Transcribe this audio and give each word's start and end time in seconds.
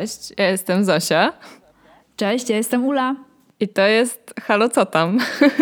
Cześć, 0.00 0.32
ja 0.36 0.50
jestem 0.50 0.84
Zosia. 0.84 1.32
Cześć, 2.16 2.50
ja 2.50 2.56
jestem 2.56 2.84
Ula. 2.84 3.16
I 3.60 3.68
to 3.68 3.86
jest 3.86 4.34
Halo 4.42 4.68
Co 4.68 4.86
Tam? 4.86 5.18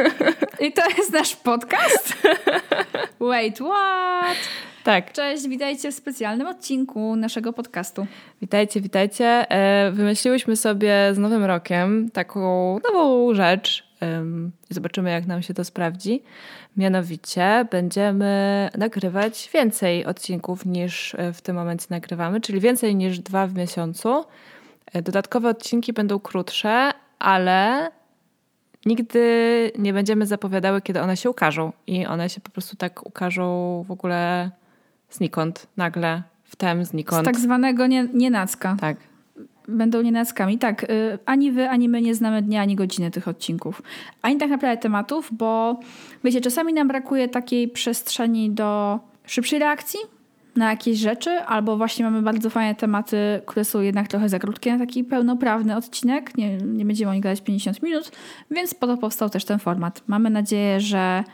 I 0.66 0.72
to 0.72 0.82
jest 0.98 1.12
nasz 1.12 1.36
podcast? 1.36 2.14
Wait, 3.20 3.58
what? 3.58 4.36
Tak. 4.84 5.12
Cześć, 5.12 5.48
witajcie 5.48 5.92
w 5.92 5.94
specjalnym 5.94 6.46
odcinku 6.46 7.16
naszego 7.16 7.52
podcastu. 7.52 8.06
Witajcie, 8.40 8.80
witajcie. 8.80 9.50
E, 9.50 9.90
wymyśliłyśmy 9.90 10.56
sobie 10.56 10.94
z 11.12 11.18
Nowym 11.18 11.44
Rokiem 11.44 12.10
taką 12.10 12.78
nową 12.84 13.34
rzecz. 13.34 13.84
Zobaczymy, 14.70 15.10
jak 15.10 15.26
nam 15.26 15.42
się 15.42 15.54
to 15.54 15.64
sprawdzi. 15.64 16.22
Mianowicie 16.76 17.66
będziemy 17.70 18.70
nagrywać 18.78 19.50
więcej 19.54 20.04
odcinków 20.04 20.66
niż 20.66 21.14
e, 21.14 21.32
w 21.32 21.42
tym 21.42 21.56
momencie 21.56 21.86
nagrywamy, 21.90 22.40
czyli 22.40 22.60
więcej 22.60 22.96
niż 22.96 23.18
dwa 23.18 23.46
w 23.46 23.54
miesiącu. 23.54 24.24
E, 24.92 25.02
dodatkowe 25.02 25.48
odcinki 25.48 25.92
będą 25.92 26.20
krótsze, 26.20 26.90
ale 27.18 27.90
nigdy 28.86 29.72
nie 29.78 29.92
będziemy 29.92 30.26
zapowiadały, 30.26 30.82
kiedy 30.82 31.00
one 31.00 31.16
się 31.16 31.30
ukażą. 31.30 31.72
I 31.86 32.06
one 32.06 32.28
się 32.28 32.40
po 32.40 32.50
prostu 32.50 32.76
tak 32.76 33.06
ukażą 33.06 33.84
w 33.88 33.90
ogóle 33.90 34.50
znikąd, 35.10 35.66
nagle, 35.76 36.22
wtem, 36.44 36.84
znikąd. 36.84 37.22
Z 37.22 37.24
tak 37.24 37.38
zwanego 37.38 37.86
nie, 37.86 38.08
nienacka. 38.14 38.76
Tak. 38.80 38.96
Będą 39.68 40.02
nienackami. 40.02 40.58
Tak, 40.58 40.84
y, 40.84 41.18
ani 41.26 41.52
wy, 41.52 41.68
ani 41.68 41.88
my 41.88 42.02
nie 42.02 42.14
znamy 42.14 42.42
dnia, 42.42 42.62
ani 42.62 42.76
godziny 42.76 43.10
tych 43.10 43.28
odcinków. 43.28 43.82
Ani 44.22 44.36
tak 44.36 44.50
naprawdę 44.50 44.76
tematów, 44.76 45.28
bo 45.32 45.80
wiecie, 46.24 46.40
czasami 46.40 46.72
nam 46.72 46.88
brakuje 46.88 47.28
takiej 47.28 47.68
przestrzeni 47.68 48.50
do 48.50 49.00
szybszej 49.26 49.58
reakcji 49.58 50.00
na 50.56 50.70
jakieś 50.70 50.98
rzeczy, 50.98 51.30
albo 51.30 51.76
właśnie 51.76 52.04
mamy 52.04 52.22
bardzo 52.22 52.50
fajne 52.50 52.74
tematy, 52.74 53.16
które 53.46 53.64
są 53.64 53.80
jednak 53.80 54.08
trochę 54.08 54.28
za 54.28 54.38
krótkie 54.38 54.72
na 54.72 54.78
taki 54.78 55.04
pełnoprawny 55.04 55.76
odcinek. 55.76 56.36
Nie, 56.38 56.56
nie 56.56 56.84
będziemy 56.84 57.10
o 57.10 57.14
nich 57.14 57.22
gadać 57.22 57.40
50 57.40 57.82
minut, 57.82 58.10
więc 58.50 58.74
po 58.74 58.86
to 58.86 58.96
powstał 58.96 59.30
też 59.30 59.44
ten 59.44 59.58
format. 59.58 60.02
Mamy 60.06 60.30
nadzieję, 60.30 60.80
że 60.80 61.24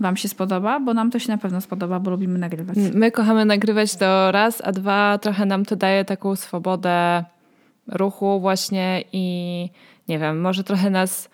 Wam 0.00 0.16
się 0.16 0.28
spodoba, 0.28 0.80
bo 0.80 0.94
nam 0.94 1.10
to 1.10 1.18
się 1.18 1.32
na 1.32 1.38
pewno 1.38 1.60
spodoba, 1.60 2.00
bo 2.00 2.10
lubimy 2.10 2.38
nagrywać. 2.38 2.76
My 2.94 3.10
kochamy 3.10 3.44
nagrywać 3.44 3.96
to 3.96 4.32
raz, 4.32 4.62
a 4.64 4.72
dwa 4.72 5.18
trochę 5.18 5.46
nam 5.46 5.64
to 5.64 5.76
daje 5.76 6.04
taką 6.04 6.36
swobodę 6.36 7.24
ruchu 7.88 8.40
właśnie 8.40 9.04
i 9.12 9.68
nie 10.08 10.18
wiem, 10.18 10.40
może 10.40 10.64
trochę 10.64 10.90
nas, 10.90 11.28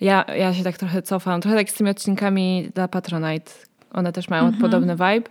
ja, 0.00 0.24
ja 0.36 0.54
się 0.54 0.64
tak 0.64 0.78
trochę 0.78 1.02
cofam, 1.02 1.40
trochę 1.40 1.56
tak 1.56 1.70
z 1.70 1.74
tymi 1.74 1.90
odcinkami 1.90 2.70
dla 2.74 2.88
Patronite, 2.88 3.52
one 3.92 4.12
też 4.12 4.28
mają 4.28 4.44
mhm. 4.44 4.62
podobny 4.62 4.92
vibe, 4.92 5.30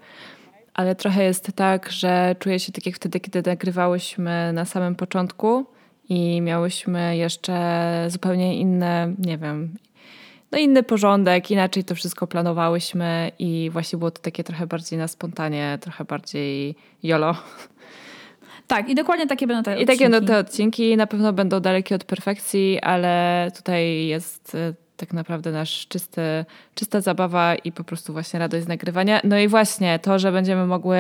ale 0.73 0.95
trochę 0.95 1.23
jest 1.23 1.52
tak, 1.55 1.92
że 1.92 2.36
czuję 2.39 2.59
się 2.59 2.72
tak 2.72 2.86
jak 2.86 2.95
wtedy, 2.95 3.20
kiedy 3.20 3.50
nagrywałyśmy 3.50 4.53
na 4.53 4.66
samym 4.66 4.95
początku 4.95 5.66
i 6.09 6.42
miałyśmy 6.42 7.17
jeszcze 7.17 8.05
zupełnie 8.10 8.58
inne, 8.60 9.14
nie 9.20 9.37
wiem, 9.37 9.77
no 10.52 10.58
inny 10.58 10.83
porządek, 10.83 11.52
inaczej 11.52 11.83
to 11.83 11.95
wszystko 11.95 12.27
planowałyśmy 12.27 13.32
i 13.39 13.70
właśnie 13.73 13.99
było 13.99 14.11
to 14.11 14.21
takie 14.21 14.43
trochę 14.43 14.67
bardziej 14.67 14.99
na 14.99 15.08
spontanie, 15.08 15.77
trochę 15.82 16.05
bardziej 16.05 16.76
jolo. 17.04 17.36
Tak, 18.67 18.89
i 18.89 18.95
dokładnie 18.95 19.28
takie 19.28 19.48
będą 19.48 19.64
te 19.64 19.82
I 19.82 19.86
takie 19.86 20.10
będą 20.10 20.28
te 20.28 20.38
odcinki. 20.38 20.98
Na 20.98 21.08
pewno 21.08 21.33
będą 21.33 21.60
dalekie 21.60 21.95
od 21.95 22.04
perfekcji, 22.04 22.80
ale 22.82 23.48
tutaj 23.55 24.05
jest 24.05 24.55
e, 24.55 24.73
tak 24.98 25.14
naprawdę 25.14 25.52
nasz 25.52 25.88
czysty, 25.88 26.22
czysta 26.76 27.02
zabawa 27.02 27.55
i 27.55 27.72
po 27.72 27.83
prostu 27.83 28.14
właśnie 28.14 28.39
radość 28.39 28.64
z 28.64 28.67
nagrywania. 28.67 29.22
No 29.23 29.39
i 29.39 29.48
właśnie 29.48 30.00
to, 30.00 30.20
że 30.20 30.32
będziemy 30.32 30.66
mogły, 30.66 30.98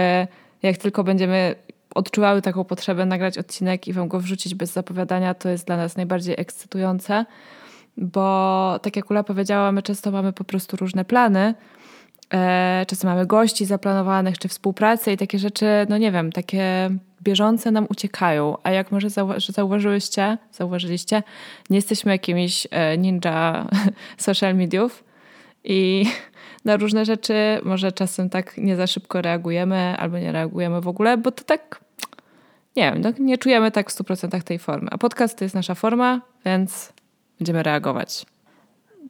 jak 0.63 0.77
tylko 0.77 1.03
będziemy 1.03 1.55
odczuwały 1.95 2.41
taką 2.41 2.63
potrzebę 2.63 3.05
nagrać 3.05 3.37
odcinek 3.37 3.87
i 3.87 3.93
wam 3.93 4.07
go 4.07 4.19
wrzucić 4.19 4.55
bez 4.55 4.73
zapowiadania, 4.73 5.33
to 5.33 5.49
jest 5.49 5.67
dla 5.67 5.77
nas 5.77 5.97
najbardziej 5.97 6.35
ekscytujące, 6.37 7.25
bo 7.97 8.79
tak 8.81 8.95
jak 8.95 9.11
Ula 9.11 9.23
powiedziała, 9.23 9.71
my 9.71 9.81
często 9.81 10.11
mamy 10.11 10.33
po 10.33 10.43
prostu 10.43 10.77
różne 10.77 11.05
plany, 11.05 11.53
e, 12.33 12.85
czasem 12.87 13.09
mamy 13.09 13.25
gości 13.25 13.65
zaplanowanych, 13.65 14.37
czy 14.37 14.47
współpracę 14.47 15.13
i 15.13 15.17
takie 15.17 15.39
rzeczy, 15.39 15.65
no 15.89 15.97
nie 15.97 16.11
wiem, 16.11 16.31
takie 16.31 16.89
bieżące 17.27 17.71
nam 17.71 17.87
uciekają, 17.89 18.57
a 18.63 18.71
jak 18.71 18.91
może 18.91 19.07
zauwa- 19.07 19.51
zauważyłyście, 19.51 20.37
zauważyliście, 20.51 21.23
nie 21.69 21.75
jesteśmy 21.77 22.11
jakimiś 22.11 22.67
e, 22.71 22.97
ninja 22.97 23.67
social 24.27 24.55
mediów 24.55 25.03
i 25.63 26.05
na 26.65 26.77
różne 26.77 27.05
rzeczy 27.05 27.33
może 27.63 27.91
czasem 27.91 28.29
tak 28.29 28.57
nie 28.57 28.75
za 28.75 28.87
szybko 28.87 29.21
reagujemy 29.21 29.95
albo 29.97 30.19
nie 30.19 30.31
reagujemy 30.31 30.81
w 30.81 30.87
ogóle, 30.87 31.17
bo 31.17 31.31
to 31.31 31.43
tak 31.43 31.79
nie 32.75 32.91
wiem, 32.91 33.01
no, 33.01 33.09
nie 33.19 33.37
czujemy 33.37 33.71
tak 33.71 33.91
w 33.91 33.95
100% 33.95 34.43
tej 34.43 34.59
formy. 34.59 34.87
A 34.91 34.97
podcast 34.97 35.37
to 35.37 35.45
jest 35.45 35.55
nasza 35.55 35.75
forma, 35.75 36.21
więc 36.45 36.93
będziemy 37.39 37.63
reagować. 37.63 38.25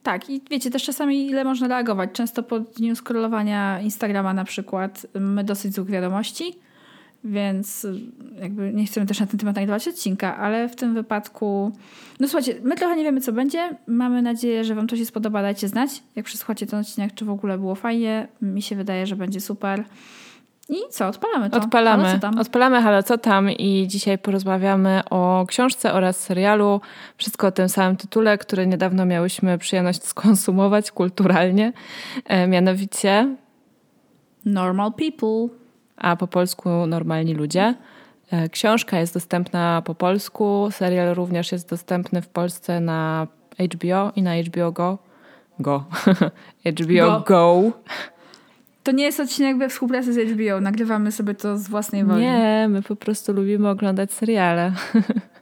Tak, 0.03 0.29
i 0.29 0.41
wiecie, 0.49 0.71
też 0.71 0.83
czasami 0.83 1.27
ile 1.27 1.43
można 1.43 1.67
reagować. 1.67 2.09
Często 2.13 2.43
po 2.43 2.59
dniu 2.59 2.95
scrollowania 2.95 3.81
Instagrama 3.81 4.33
na 4.33 4.43
przykład 4.43 5.07
my 5.13 5.43
dosyć 5.43 5.73
złych 5.73 5.89
wiadomości, 5.89 6.59
więc 7.23 7.87
jakby 8.41 8.73
nie 8.73 8.85
chcemy 8.85 9.05
też 9.05 9.19
na 9.19 9.27
ten 9.27 9.39
temat 9.39 9.55
nagrywać 9.55 9.87
odcinka, 9.87 10.37
ale 10.37 10.69
w 10.69 10.75
tym 10.75 10.93
wypadku, 10.93 11.71
no 12.19 12.27
słuchajcie, 12.27 12.55
my 12.63 12.75
trochę 12.75 12.95
nie 12.95 13.03
wiemy, 13.03 13.21
co 13.21 13.31
będzie. 13.31 13.77
Mamy 13.87 14.21
nadzieję, 14.21 14.63
że 14.63 14.75
Wam 14.75 14.87
to 14.87 14.95
się 14.95 15.05
spodoba. 15.05 15.41
Dajcie 15.41 15.67
znać, 15.67 16.03
jak 16.15 16.25
przesłuchacie 16.25 16.67
ten 16.67 16.79
odcinek, 16.79 17.13
czy 17.13 17.25
w 17.25 17.29
ogóle 17.29 17.57
było 17.57 17.75
fajnie. 17.75 18.27
Mi 18.41 18.61
się 18.61 18.75
wydaje, 18.75 19.07
że 19.07 19.15
będzie 19.15 19.41
super. 19.41 19.83
I 20.69 20.75
co, 20.89 21.07
odpalamy 21.07 21.49
to. 21.49 21.57
Odpalamy. 21.57 22.03
Halo, 22.03 22.15
co 22.15 22.21
tam? 22.21 22.39
Odpalamy, 22.39 22.81
halo, 22.81 23.03
co 23.03 23.17
tam? 23.17 23.51
I 23.51 23.87
dzisiaj 23.87 24.17
porozmawiamy 24.17 25.01
o 25.09 25.45
książce 25.47 25.93
oraz 25.93 26.19
serialu. 26.19 26.81
Wszystko 27.17 27.47
o 27.47 27.51
tym 27.51 27.69
samym 27.69 27.97
tytule, 27.97 28.37
który 28.37 28.67
niedawno 28.67 29.05
miałyśmy 29.05 29.57
przyjemność 29.57 30.03
skonsumować 30.03 30.91
kulturalnie. 30.91 31.73
E, 32.25 32.47
mianowicie... 32.47 33.35
Normal 34.45 34.91
People 34.93 35.57
a 35.97 36.15
po 36.15 36.27
polsku 36.27 36.69
Normalni 36.87 37.33
Ludzie. 37.33 37.75
E, 38.31 38.49
książka 38.49 38.99
jest 38.99 39.13
dostępna 39.13 39.81
po 39.85 39.95
polsku, 39.95 40.67
serial 40.71 41.15
również 41.15 41.51
jest 41.51 41.69
dostępny 41.69 42.21
w 42.21 42.27
Polsce 42.27 42.79
na 42.79 43.27
HBO 43.73 44.11
i 44.15 44.23
na 44.23 44.35
HBO 44.35 44.71
Go. 44.71 44.97
Go. 45.59 45.85
HBO 46.65 47.05
Go. 47.05 47.23
Go. 47.27 47.71
To 48.83 48.91
nie 48.91 49.03
jest 49.03 49.19
odcinek 49.19 49.57
we 49.57 49.69
współpracy 49.69 50.13
z 50.13 50.17
HBO. 50.17 50.61
Nagrywamy 50.61 51.11
sobie 51.11 51.35
to 51.35 51.57
z 51.57 51.67
własnej 51.67 52.05
woli. 52.05 52.21
Nie, 52.21 52.67
my 52.69 52.81
po 52.81 52.95
prostu 52.95 53.33
lubimy 53.33 53.69
oglądać 53.69 54.13
seriale. 54.13 54.71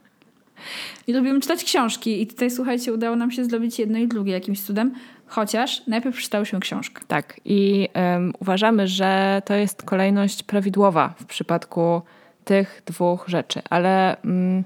I 1.06 1.12
lubimy 1.12 1.40
czytać 1.40 1.64
książki. 1.64 2.22
I 2.22 2.26
tutaj, 2.26 2.50
słuchajcie, 2.50 2.92
udało 2.92 3.16
nam 3.16 3.30
się 3.30 3.44
zrobić 3.44 3.78
jedno 3.78 3.98
i 3.98 4.08
drugie 4.08 4.32
jakimś 4.32 4.60
cudem. 4.60 4.94
Chociaż 5.26 5.86
najpierw 5.86 6.16
przeczytałyśmy 6.16 6.60
książkę. 6.60 7.02
Tak. 7.08 7.40
I 7.44 7.88
um, 7.94 8.32
uważamy, 8.40 8.88
że 8.88 9.42
to 9.44 9.54
jest 9.54 9.82
kolejność 9.82 10.42
prawidłowa 10.42 11.14
w 11.20 11.24
przypadku 11.24 12.02
tych 12.44 12.82
dwóch 12.86 13.24
rzeczy. 13.28 13.62
Ale 13.70 14.16
um, 14.24 14.64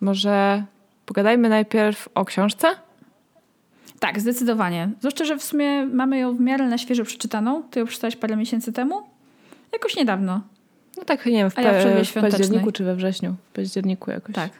może 0.00 0.64
pogadajmy 1.06 1.48
najpierw 1.48 2.08
o 2.14 2.24
książce? 2.24 2.68
Tak, 3.98 4.20
zdecydowanie. 4.20 4.90
Zwłaszcza, 4.98 5.24
że 5.24 5.38
w 5.38 5.44
sumie 5.44 5.86
mamy 5.86 6.18
ją 6.18 6.36
w 6.36 6.40
miarę 6.40 6.66
na 6.66 6.78
świeżo 6.78 7.04
przeczytaną. 7.04 7.62
Ty 7.70 7.80
ją 7.80 7.86
przeczytałaś 7.86 8.16
parę 8.16 8.36
miesięcy 8.36 8.72
temu? 8.72 9.02
Jakoś 9.72 9.96
niedawno. 9.96 10.40
No 10.96 11.04
tak, 11.04 11.26
nie 11.26 11.32
wiem, 11.32 11.50
w, 11.50 11.54
pa- 11.54 11.62
ja 11.62 12.04
w 12.04 12.12
październiku 12.12 12.72
czy 12.72 12.84
we 12.84 12.96
wrześniu. 12.96 13.34
W 13.50 13.52
październiku 13.52 14.10
jakoś. 14.10 14.34
Tak. 14.34 14.50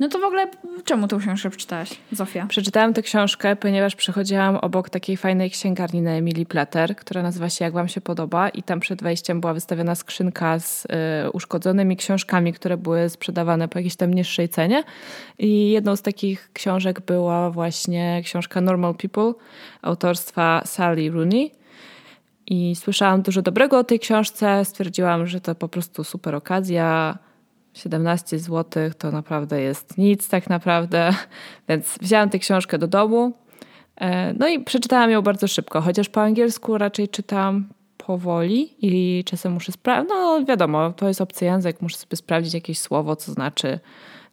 No 0.00 0.08
to 0.08 0.18
w 0.18 0.24
ogóle 0.24 0.50
czemu 0.84 1.08
tą 1.08 1.18
książkę 1.18 1.50
przeczytałaś, 1.50 1.90
Zofia? 2.12 2.46
Przeczytałam 2.46 2.94
tę 2.94 3.02
książkę, 3.02 3.56
ponieważ 3.56 3.96
przechodziłam 3.96 4.56
obok 4.56 4.90
takiej 4.90 5.16
fajnej 5.16 5.50
księgarni 5.50 6.02
na 6.02 6.10
Emilii 6.10 6.46
Plater, 6.46 6.96
która 6.96 7.22
nazywa 7.22 7.48
się 7.48 7.64
Jak 7.64 7.74
Wam 7.74 7.88
się 7.88 8.00
podoba 8.00 8.48
i 8.48 8.62
tam 8.62 8.80
przed 8.80 9.02
wejściem 9.02 9.40
była 9.40 9.54
wystawiona 9.54 9.94
skrzynka 9.94 10.58
z 10.58 10.84
y, 10.84 10.88
uszkodzonymi 11.32 11.96
książkami, 11.96 12.52
które 12.52 12.76
były 12.76 13.08
sprzedawane 13.08 13.68
po 13.68 13.78
jakiejś 13.78 13.96
tam 13.96 14.14
niższej 14.14 14.48
cenie 14.48 14.84
i 15.38 15.70
jedną 15.70 15.96
z 15.96 16.02
takich 16.02 16.50
książek 16.52 17.00
była 17.00 17.50
właśnie 17.50 18.22
książka 18.24 18.60
Normal 18.60 18.94
People 18.94 19.32
autorstwa 19.82 20.62
Sally 20.64 21.10
Rooney 21.10 21.52
I 22.46 22.76
słyszałam 22.76 23.22
dużo 23.22 23.42
dobrego 23.42 23.78
o 23.78 23.84
tej 23.84 23.98
książce. 23.98 24.64
Stwierdziłam, 24.64 25.26
że 25.26 25.40
to 25.40 25.54
po 25.54 25.68
prostu 25.68 26.04
super 26.04 26.34
okazja. 26.34 27.18
17 27.74 28.38
zł 28.38 28.90
to 28.98 29.10
naprawdę 29.10 29.60
jest 29.60 29.98
nic, 29.98 30.28
tak 30.28 30.50
naprawdę. 30.50 31.10
Więc 31.68 31.98
wzięłam 32.00 32.30
tę 32.30 32.38
książkę 32.38 32.78
do 32.78 32.88
domu. 32.88 33.32
E, 33.96 34.34
no 34.34 34.48
i 34.48 34.64
przeczytałam 34.64 35.10
ją 35.10 35.22
bardzo 35.22 35.48
szybko, 35.48 35.80
chociaż 35.80 36.08
po 36.08 36.22
angielsku 36.22 36.78
raczej 36.78 37.08
czytam 37.08 37.68
powoli 37.96 38.74
i 38.80 39.24
czasem 39.24 39.52
muszę 39.52 39.72
sprawdzić. 39.72 40.10
No 40.10 40.44
wiadomo, 40.44 40.92
to 40.92 41.08
jest 41.08 41.20
obcy 41.20 41.44
język, 41.44 41.82
muszę 41.82 41.96
sobie 41.96 42.16
sprawdzić 42.16 42.54
jakieś 42.54 42.78
słowo, 42.78 43.16
co 43.16 43.32
znaczy. 43.32 43.80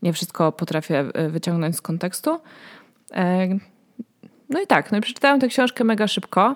Nie 0.02 0.14
wszystko 0.14 0.52
potrafię 0.52 1.00
e, 1.00 1.30
wyciągnąć 1.30 1.76
z 1.76 1.82
kontekstu. 1.82 2.40
E, 3.14 3.48
no 4.50 4.62
i 4.62 4.68
tak, 4.68 4.92
no 4.92 4.98
i 4.98 5.02
przeczytałam 5.02 5.40
tę 5.40 5.48
książkę 5.48 5.84
mega 5.84 6.08
szybko. 6.08 6.56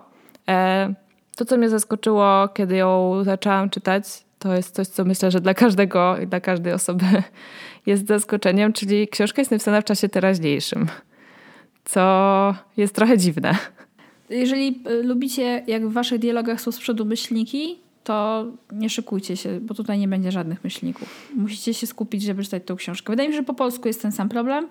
To, 1.38 1.46
co 1.46 1.58
mnie 1.58 1.70
zaskoczyło, 1.70 2.48
kiedy 2.48 2.76
ją 2.76 3.24
zaczęłam 3.24 3.70
czytać, 3.70 4.06
to 4.42 4.54
jest 4.54 4.76
coś, 4.76 4.88
co 4.88 5.06
myślę, 5.06 5.32
że 5.32 5.42
dla 5.42 5.54
każdego 5.54 6.18
i 6.18 6.28
dla 6.28 6.40
każdej 6.40 6.74
osoby 6.74 7.06
jest 7.86 8.08
zaskoczeniem, 8.08 8.74
czyli 8.74 9.08
książka 9.08 9.42
jest 9.42 9.52
napisana 9.52 9.82
w 9.82 9.84
czasie 9.84 10.10
teraźniejszym, 10.10 10.88
co 11.86 12.56
jest 12.78 12.96
trochę 12.96 13.18
dziwne. 13.18 13.56
Jeżeli 14.30 14.84
y, 14.90 15.04
lubicie, 15.04 15.64
jak 15.68 15.88
w 15.88 15.94
waszych 15.94 16.20
dialogach 16.20 16.62
są 16.62 16.72
z 16.72 16.80
przodu 16.80 17.06
myślniki, 17.06 17.80
to 18.04 18.46
nie 18.72 18.90
szykujcie 18.90 19.38
się, 19.38 19.60
bo 19.60 19.74
tutaj 19.74 20.00
nie 20.00 20.08
będzie 20.08 20.32
żadnych 20.32 20.64
myślników. 20.64 21.32
Musicie 21.36 21.74
się 21.74 21.88
skupić, 21.88 22.24
żeby 22.24 22.44
czytać 22.44 22.64
tą 22.66 22.76
książkę. 22.76 23.14
Wydaje 23.14 23.30
mi 23.30 23.36
się, 23.36 23.40
że 23.42 23.46
po 23.46 23.54
polsku 23.54 23.88
jest 23.88 24.02
ten 24.02 24.12
sam 24.12 24.30
problem. 24.30 24.68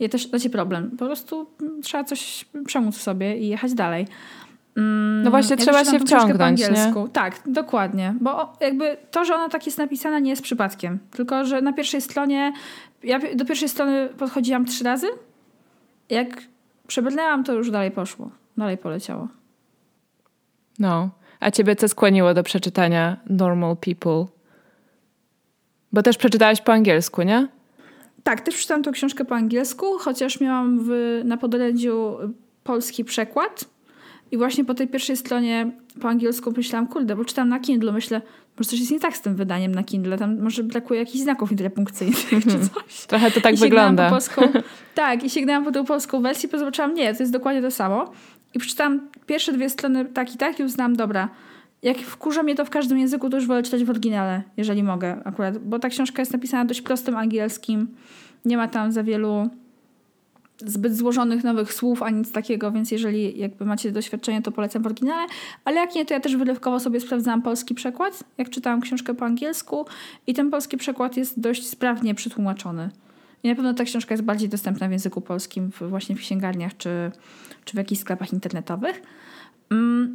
Ja 0.00 0.08
też, 0.08 0.28
znaczy 0.28 0.50
problem. 0.50 0.90
Po 0.90 1.06
prostu 1.06 1.46
trzeba 1.82 2.04
coś 2.04 2.44
przemóc 2.66 2.96
w 2.96 3.02
sobie 3.02 3.38
i 3.38 3.48
jechać 3.48 3.74
dalej. 3.74 4.06
Mm, 4.76 5.22
no 5.22 5.30
właśnie, 5.30 5.56
trzeba 5.56 5.84
się 5.84 5.98
wciągnąć. 5.98 6.60
Nie? 6.60 6.92
Tak, 7.12 7.40
dokładnie. 7.46 8.14
Bo 8.20 8.52
jakby 8.60 8.96
to, 9.10 9.24
że 9.24 9.34
ona 9.34 9.48
tak 9.48 9.66
jest 9.66 9.78
napisana, 9.78 10.18
nie 10.18 10.30
jest 10.30 10.42
przypadkiem. 10.42 10.98
Tylko, 11.10 11.44
że 11.44 11.62
na 11.62 11.72
pierwszej 11.72 12.00
stronie, 12.00 12.52
ja 13.02 13.18
do 13.34 13.44
pierwszej 13.44 13.68
strony 13.68 14.08
podchodziłam 14.18 14.64
trzy 14.66 14.84
razy. 14.84 15.06
Jak 16.10 16.28
przebrnęłam, 16.86 17.44
to 17.44 17.52
już 17.52 17.70
dalej 17.70 17.90
poszło. 17.90 18.30
Dalej 18.56 18.78
poleciało. 18.78 19.28
No. 20.78 21.10
A 21.40 21.50
ciebie 21.50 21.76
co 21.76 21.88
skłoniło 21.88 22.34
do 22.34 22.42
przeczytania 22.42 23.16
Normal 23.30 23.76
People? 23.76 24.26
Bo 25.92 26.02
też 26.02 26.16
przeczytałaś 26.16 26.60
po 26.60 26.72
angielsku, 26.72 27.22
nie? 27.22 27.48
Tak, 28.22 28.40
też 28.40 28.54
przeczytałam 28.54 28.82
tę 28.82 28.92
książkę 28.92 29.24
po 29.24 29.34
angielsku, 29.34 29.86
chociaż 29.98 30.40
miałam 30.40 30.80
w, 30.80 31.20
na 31.24 31.36
podorędziu 31.36 32.16
polski 32.64 33.04
przekład 33.04 33.64
i 34.32 34.36
właśnie 34.36 34.64
po 34.64 34.74
tej 34.74 34.88
pierwszej 34.88 35.16
stronie 35.16 35.70
po 36.00 36.08
angielsku 36.08 36.52
myślałam, 36.56 36.86
kurde, 36.86 37.16
bo 37.16 37.24
czytam 37.24 37.48
na 37.48 37.60
Kindle, 37.60 37.92
myślę, 37.92 38.22
może 38.58 38.70
coś 38.70 38.78
jest 38.80 38.92
nie 38.92 39.00
tak 39.00 39.16
z 39.16 39.20
tym 39.20 39.36
wydaniem 39.36 39.74
na 39.74 39.82
Kindle, 39.82 40.18
tam 40.18 40.40
może 40.42 40.64
brakuje 40.64 41.00
jakichś 41.00 41.18
znaków 41.18 41.50
interpunkcyjnych 41.50 42.18
czy 42.28 42.40
hmm. 42.40 42.68
coś. 42.68 43.06
Trochę 43.06 43.30
to 43.30 43.40
tak 43.40 43.54
I 43.54 43.58
wygląda. 43.58 44.04
Po 44.04 44.10
polską, 44.10 44.42
tak, 44.94 45.24
i 45.24 45.30
sięgnęłam 45.30 45.64
po 45.64 45.72
tą 45.72 45.84
polską 45.84 46.22
wersję, 46.22 46.48
bo 46.52 46.58
zobaczyłam, 46.58 46.94
nie, 46.94 47.14
to 47.14 47.22
jest 47.22 47.32
dokładnie 47.32 47.62
to 47.62 47.70
samo. 47.70 48.12
I 48.54 48.58
przeczytałam 48.58 49.08
pierwsze 49.26 49.52
dwie 49.52 49.70
strony 49.70 50.04
tak 50.04 50.34
i 50.34 50.38
tak 50.38 50.60
i 50.60 50.62
uznałam, 50.62 50.96
dobra, 50.96 51.28
jak 51.82 51.98
wkurza 51.98 52.42
mnie 52.42 52.54
to 52.54 52.64
w 52.64 52.70
każdym 52.70 52.98
języku, 52.98 53.30
to 53.30 53.36
już 53.36 53.46
wolę 53.46 53.62
czytać 53.62 53.84
w 53.84 53.90
oryginale, 53.90 54.42
jeżeli 54.56 54.82
mogę 54.82 55.24
akurat, 55.24 55.58
bo 55.58 55.78
ta 55.78 55.88
książka 55.88 56.22
jest 56.22 56.32
napisana 56.32 56.64
dość 56.64 56.82
prostym 56.82 57.16
angielskim, 57.16 57.88
nie 58.44 58.56
ma 58.56 58.68
tam 58.68 58.92
za 58.92 59.02
wielu 59.02 59.50
zbyt 60.66 60.96
złożonych 60.96 61.44
nowych 61.44 61.72
słów, 61.72 62.02
ani 62.02 62.18
nic 62.18 62.32
takiego, 62.32 62.72
więc 62.72 62.90
jeżeli 62.90 63.38
jakby 63.38 63.64
macie 63.64 63.92
doświadczenie, 63.92 64.42
to 64.42 64.52
polecam 64.52 64.82
w 64.82 64.86
oryginale, 64.86 65.26
ale 65.64 65.76
jak 65.76 65.94
nie, 65.94 66.04
to 66.04 66.14
ja 66.14 66.20
też 66.20 66.36
wylewkowo 66.36 66.80
sobie 66.80 67.00
sprawdzałam 67.00 67.42
polski 67.42 67.74
przekład, 67.74 68.24
jak 68.38 68.50
czytałam 68.50 68.80
książkę 68.80 69.14
po 69.14 69.24
angielsku 69.24 69.86
i 70.26 70.34
ten 70.34 70.50
polski 70.50 70.76
przekład 70.76 71.16
jest 71.16 71.40
dość 71.40 71.66
sprawnie 71.68 72.14
przetłumaczony. 72.14 72.90
I 73.42 73.48
na 73.48 73.54
pewno 73.54 73.74
ta 73.74 73.84
książka 73.84 74.14
jest 74.14 74.24
bardziej 74.24 74.48
dostępna 74.48 74.88
w 74.88 74.90
języku 74.90 75.20
polskim 75.20 75.70
w, 75.70 75.82
właśnie 75.82 76.16
w 76.16 76.18
księgarniach 76.18 76.76
czy, 76.76 77.10
czy 77.64 77.72
w 77.72 77.76
jakichś 77.76 78.00
sklepach 78.00 78.32
internetowych. 78.32 79.02
Mm, 79.70 80.12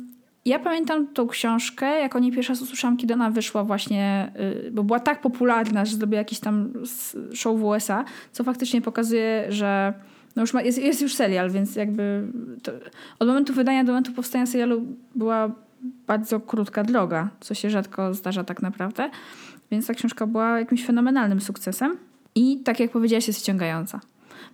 ja 0.48 0.60
pamiętam 0.60 1.08
tą 1.08 1.28
książkę, 1.28 2.00
jak 2.00 2.16
o 2.16 2.20
niej 2.20 2.32
pierwszy 2.32 2.52
raz 2.52 2.62
usłyszałam, 2.62 2.98
kiedy 2.98 3.14
ona 3.14 3.32
wyszła 3.32 3.64
właśnie, 3.64 4.32
y, 4.68 4.72
bo 4.72 4.84
była 4.84 5.00
tak 5.00 5.22
popularna, 5.22 5.86
że 5.86 5.96
zrobiła 5.96 6.18
jakiś 6.18 6.40
tam 6.40 6.74
show 7.34 7.60
w 7.60 7.64
USA, 7.64 8.06
co 8.32 8.44
faktycznie 8.44 8.82
pokazuje, 8.82 9.46
że 9.50 9.94
no 10.38 10.44
już 10.44 10.54
ma, 10.54 10.62
jest, 10.62 10.78
jest 10.78 11.01
już 11.01 11.16
serial, 11.16 11.51
więc 11.51 11.75
jakby 11.75 12.28
to, 12.63 12.72
od 13.19 13.28
momentu 13.28 13.54
wydania 13.54 13.84
do 13.84 13.92
momentu 13.92 14.12
powstania 14.12 14.45
serialu 14.45 14.86
była 15.16 15.51
bardzo 16.07 16.39
krótka 16.39 16.84
droga, 16.84 17.30
co 17.39 17.54
się 17.54 17.69
rzadko 17.69 18.13
zdarza 18.13 18.44
tak 18.44 18.62
naprawdę. 18.62 19.10
Więc 19.72 19.88
ta 19.88 19.94
książka 19.94 20.28
była 20.28 20.60
jakimś 20.60 20.86
fenomenalnym 20.86 21.42
sukcesem 21.42 21.98
i 22.36 22.57
tak 22.57 22.80
jak 22.80 22.92
powiedziałaś 22.92 23.28
jest 23.28 23.39
ściągająca. 23.39 24.00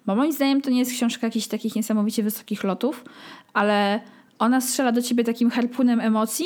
Bo 0.05 0.15
moim 0.15 0.31
zdaniem 0.31 0.61
to 0.61 0.69
nie 0.69 0.79
jest 0.79 0.91
książka 0.91 1.27
jakichś 1.27 1.47
takich 1.47 1.75
niesamowicie 1.75 2.23
wysokich 2.23 2.63
lotów, 2.63 3.05
ale 3.53 3.99
ona 4.39 4.61
strzela 4.61 4.91
do 4.91 5.01
ciebie 5.01 5.23
takim 5.23 5.49
harpunem 5.49 5.99
emocji 5.99 6.45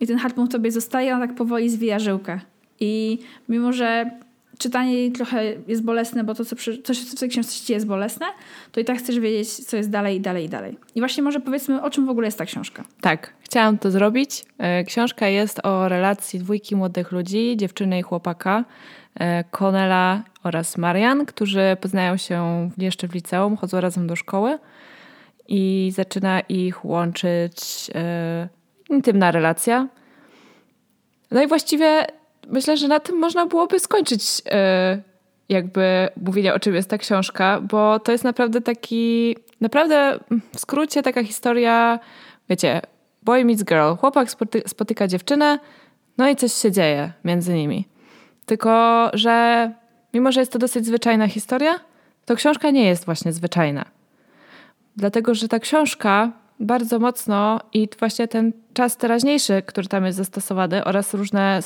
i 0.00 0.06
ten 0.06 0.18
harpun 0.18 0.46
w 0.46 0.48
tobie 0.48 0.72
zostaje, 0.72 1.14
on 1.14 1.20
tak 1.20 1.34
powoli 1.34 1.70
zwija 1.70 1.98
żyłkę. 1.98 2.40
I 2.80 3.18
mimo, 3.48 3.72
że 3.72 4.10
czytanie 4.58 4.94
jej 4.94 5.12
trochę 5.12 5.44
jest 5.66 5.84
bolesne, 5.84 6.24
bo 6.24 6.34
to, 6.34 6.44
co, 6.44 6.56
przy, 6.56 6.82
coś 6.82 6.98
w 6.98 7.18
tej 7.20 7.28
książce 7.28 7.72
jest 7.72 7.86
bolesne, 7.86 8.26
to 8.72 8.80
i 8.80 8.84
tak 8.84 8.98
chcesz 8.98 9.20
wiedzieć, 9.20 9.66
co 9.66 9.76
jest 9.76 9.90
dalej, 9.90 10.16
i 10.16 10.20
dalej, 10.20 10.44
i 10.44 10.48
dalej. 10.48 10.78
I 10.94 11.00
właśnie 11.00 11.22
może 11.22 11.40
powiedzmy, 11.40 11.82
o 11.82 11.90
czym 11.90 12.06
w 12.06 12.10
ogóle 12.10 12.26
jest 12.26 12.38
ta 12.38 12.44
książka. 12.44 12.84
Tak, 13.00 13.32
chciałam 13.40 13.78
to 13.78 13.90
zrobić. 13.90 14.44
E, 14.58 14.84
książka 14.84 15.28
jest 15.28 15.66
o 15.66 15.88
relacji 15.88 16.38
dwójki 16.38 16.76
młodych 16.76 17.12
ludzi, 17.12 17.56
dziewczyny 17.56 17.98
i 17.98 18.02
chłopaka, 18.02 18.64
e, 19.14 19.44
Konela 19.44 20.22
oraz 20.44 20.78
Marian, 20.78 21.26
którzy 21.26 21.76
poznają 21.80 22.16
się 22.16 22.70
jeszcze 22.78 23.08
w 23.08 23.14
liceum, 23.14 23.56
chodzą 23.56 23.80
razem 23.80 24.06
do 24.06 24.16
szkoły 24.16 24.58
i 25.48 25.92
zaczyna 25.94 26.40
ich 26.40 26.84
łączyć 26.84 27.90
e, 27.94 28.48
intymna 28.90 29.30
relacja. 29.30 29.88
No 31.30 31.42
i 31.42 31.46
właściwie 31.46 32.06
myślę, 32.48 32.76
że 32.76 32.88
na 32.88 33.00
tym 33.00 33.16
można 33.16 33.46
byłoby 33.46 33.80
skończyć 33.80 34.42
e, 34.50 35.02
jakby 35.48 36.08
mówienie, 36.22 36.54
o 36.54 36.60
czym 36.60 36.74
jest 36.74 36.90
ta 36.90 36.98
książka, 36.98 37.60
bo 37.60 38.00
to 38.00 38.12
jest 38.12 38.24
naprawdę 38.24 38.60
taki, 38.60 39.36
naprawdę 39.60 40.18
w 40.54 40.60
skrócie 40.60 41.02
taka 41.02 41.24
historia, 41.24 41.98
wiecie, 42.48 42.80
boy 43.22 43.44
meets 43.44 43.64
girl. 43.64 43.94
Chłopak 44.00 44.28
spotyka 44.66 45.06
dziewczynę, 45.06 45.58
no 46.18 46.28
i 46.28 46.36
coś 46.36 46.52
się 46.52 46.72
dzieje 46.72 47.12
między 47.24 47.54
nimi. 47.54 47.88
Tylko, 48.46 49.10
że 49.12 49.72
mimo, 50.14 50.32
że 50.32 50.40
jest 50.40 50.52
to 50.52 50.58
dosyć 50.58 50.86
zwyczajna 50.86 51.28
historia, 51.28 51.80
to 52.24 52.36
książka 52.36 52.70
nie 52.70 52.84
jest 52.84 53.04
właśnie 53.04 53.32
zwyczajna. 53.32 53.84
Dlatego, 54.96 55.34
że 55.34 55.48
ta 55.48 55.58
książka 55.58 56.32
bardzo 56.60 56.98
mocno 56.98 57.60
i 57.72 57.88
właśnie 57.98 58.28
ten 58.28 58.52
czas 58.74 58.96
teraźniejszy, 58.96 59.62
który 59.66 59.88
tam 59.88 60.04
jest 60.04 60.18
zastosowany 60.18 60.84
oraz 60.84 61.14
różne 61.14 61.60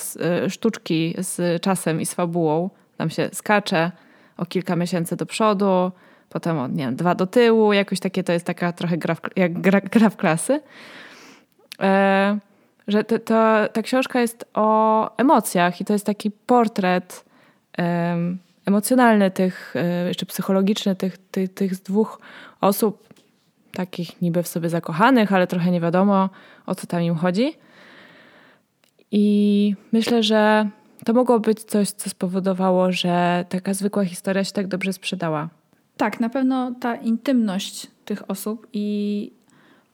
y, 0.47 0.51
sztuczki 0.51 1.15
z 1.19 1.63
czasem 1.63 2.01
i 2.01 2.07
z 2.07 2.15
fabułą, 2.15 2.71
tam 2.97 3.11
się 3.11 3.29
skacze 3.33 3.93
o 4.37 4.47
kilka 4.47 4.77
miesięcy 4.77 5.17
do 5.17 5.27
przodu, 5.27 5.93
potem 6.29 6.59
o, 6.59 6.69
nie 6.69 6.85
wiem, 6.85 6.97
dwa 6.97 7.15
do 7.15 7.27
tyłu, 7.27 7.73
jakoś 7.73 8.01
takie 8.01 8.25
to 8.25 8.33
jest 8.33 8.47
taka 8.47 8.73
trochę 8.73 8.99
gra 8.99 9.15
w, 9.15 9.21
jak 9.37 9.61
gra, 9.61 9.81
gra 9.81 10.11
w 10.11 10.17
klasy. 10.17 10.61
E, 11.81 12.39
że 12.89 13.05
to, 13.05 13.19
to, 13.19 13.69
ta 13.73 13.83
książka 13.83 14.21
jest 14.21 14.45
o 14.55 15.17
emocjach 15.17 15.81
i 15.81 15.85
to 15.85 15.93
jest 15.93 16.07
taki 16.07 16.31
portret 16.31 17.25
e, 17.79 18.17
emocjonalny 18.67 19.31
tych, 19.31 19.75
e, 19.77 20.09
jeszcze 20.09 20.27
psychologiczny 20.27 20.97
tych, 20.97 21.19
tych, 21.19 21.55
tych 21.55 21.83
dwóch 21.83 22.21
osób, 22.61 23.12
takich 23.75 24.23
niby 24.23 24.43
w 24.43 24.49
sobie 24.49 24.69
zakochanych, 24.69 25.33
ale 25.33 25.47
trochę 25.47 25.71
nie 25.71 25.81
wiadomo 25.81 26.31
o 26.67 26.75
co 26.75 26.87
tam 26.87 27.03
im 27.03 27.15
chodzi. 27.15 27.53
I 29.11 29.75
myślę, 29.93 30.23
że 30.23 30.69
to 31.05 31.13
mogło 31.13 31.41
być 31.41 31.65
coś, 31.65 31.91
co 31.91 32.11
spowodowało, 32.11 32.93
że 32.93 33.45
taka 33.49 33.75
zwykła 33.75 34.05
historia 34.05 34.45
się 34.45 34.53
tak 34.53 34.67
dobrze 34.69 34.93
sprzedała. 34.93 35.49
Tak, 35.97 36.21
na 36.21 36.29
pewno 36.29 36.75
ta 36.81 36.95
intymność 36.95 37.87
tych 38.05 38.31
osób 38.31 38.67
i 38.73 39.33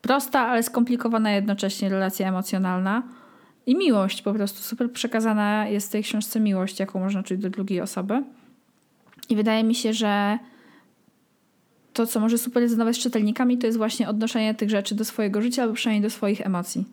prosta, 0.01 0.39
ale 0.39 0.63
skomplikowana 0.63 1.31
jednocześnie 1.31 1.89
relacja 1.89 2.27
emocjonalna 2.27 3.03
i 3.65 3.75
miłość 3.75 4.21
po 4.21 4.33
prostu. 4.33 4.61
Super 4.61 4.91
przekazana 4.91 5.67
jest 5.67 5.87
w 5.87 5.91
tej 5.91 6.03
książce 6.03 6.39
miłość, 6.39 6.79
jaką 6.79 6.99
można 6.99 7.23
czuć 7.23 7.39
do 7.39 7.49
drugiej 7.49 7.81
osoby. 7.81 8.23
I 9.29 9.35
wydaje 9.35 9.63
mi 9.63 9.75
się, 9.75 9.93
że 9.93 10.39
to, 11.93 12.07
co 12.07 12.19
może 12.19 12.37
super 12.37 12.63
rezonować 12.63 12.95
z 12.95 12.99
czytelnikami, 12.99 13.57
to 13.57 13.67
jest 13.67 13.77
właśnie 13.77 14.09
odnoszenie 14.09 14.55
tych 14.55 14.69
rzeczy 14.69 14.95
do 14.95 15.05
swojego 15.05 15.41
życia 15.41 15.61
albo 15.63 15.73
przynajmniej 15.73 16.03
do 16.03 16.15
swoich 16.15 16.41
emocji. 16.41 16.85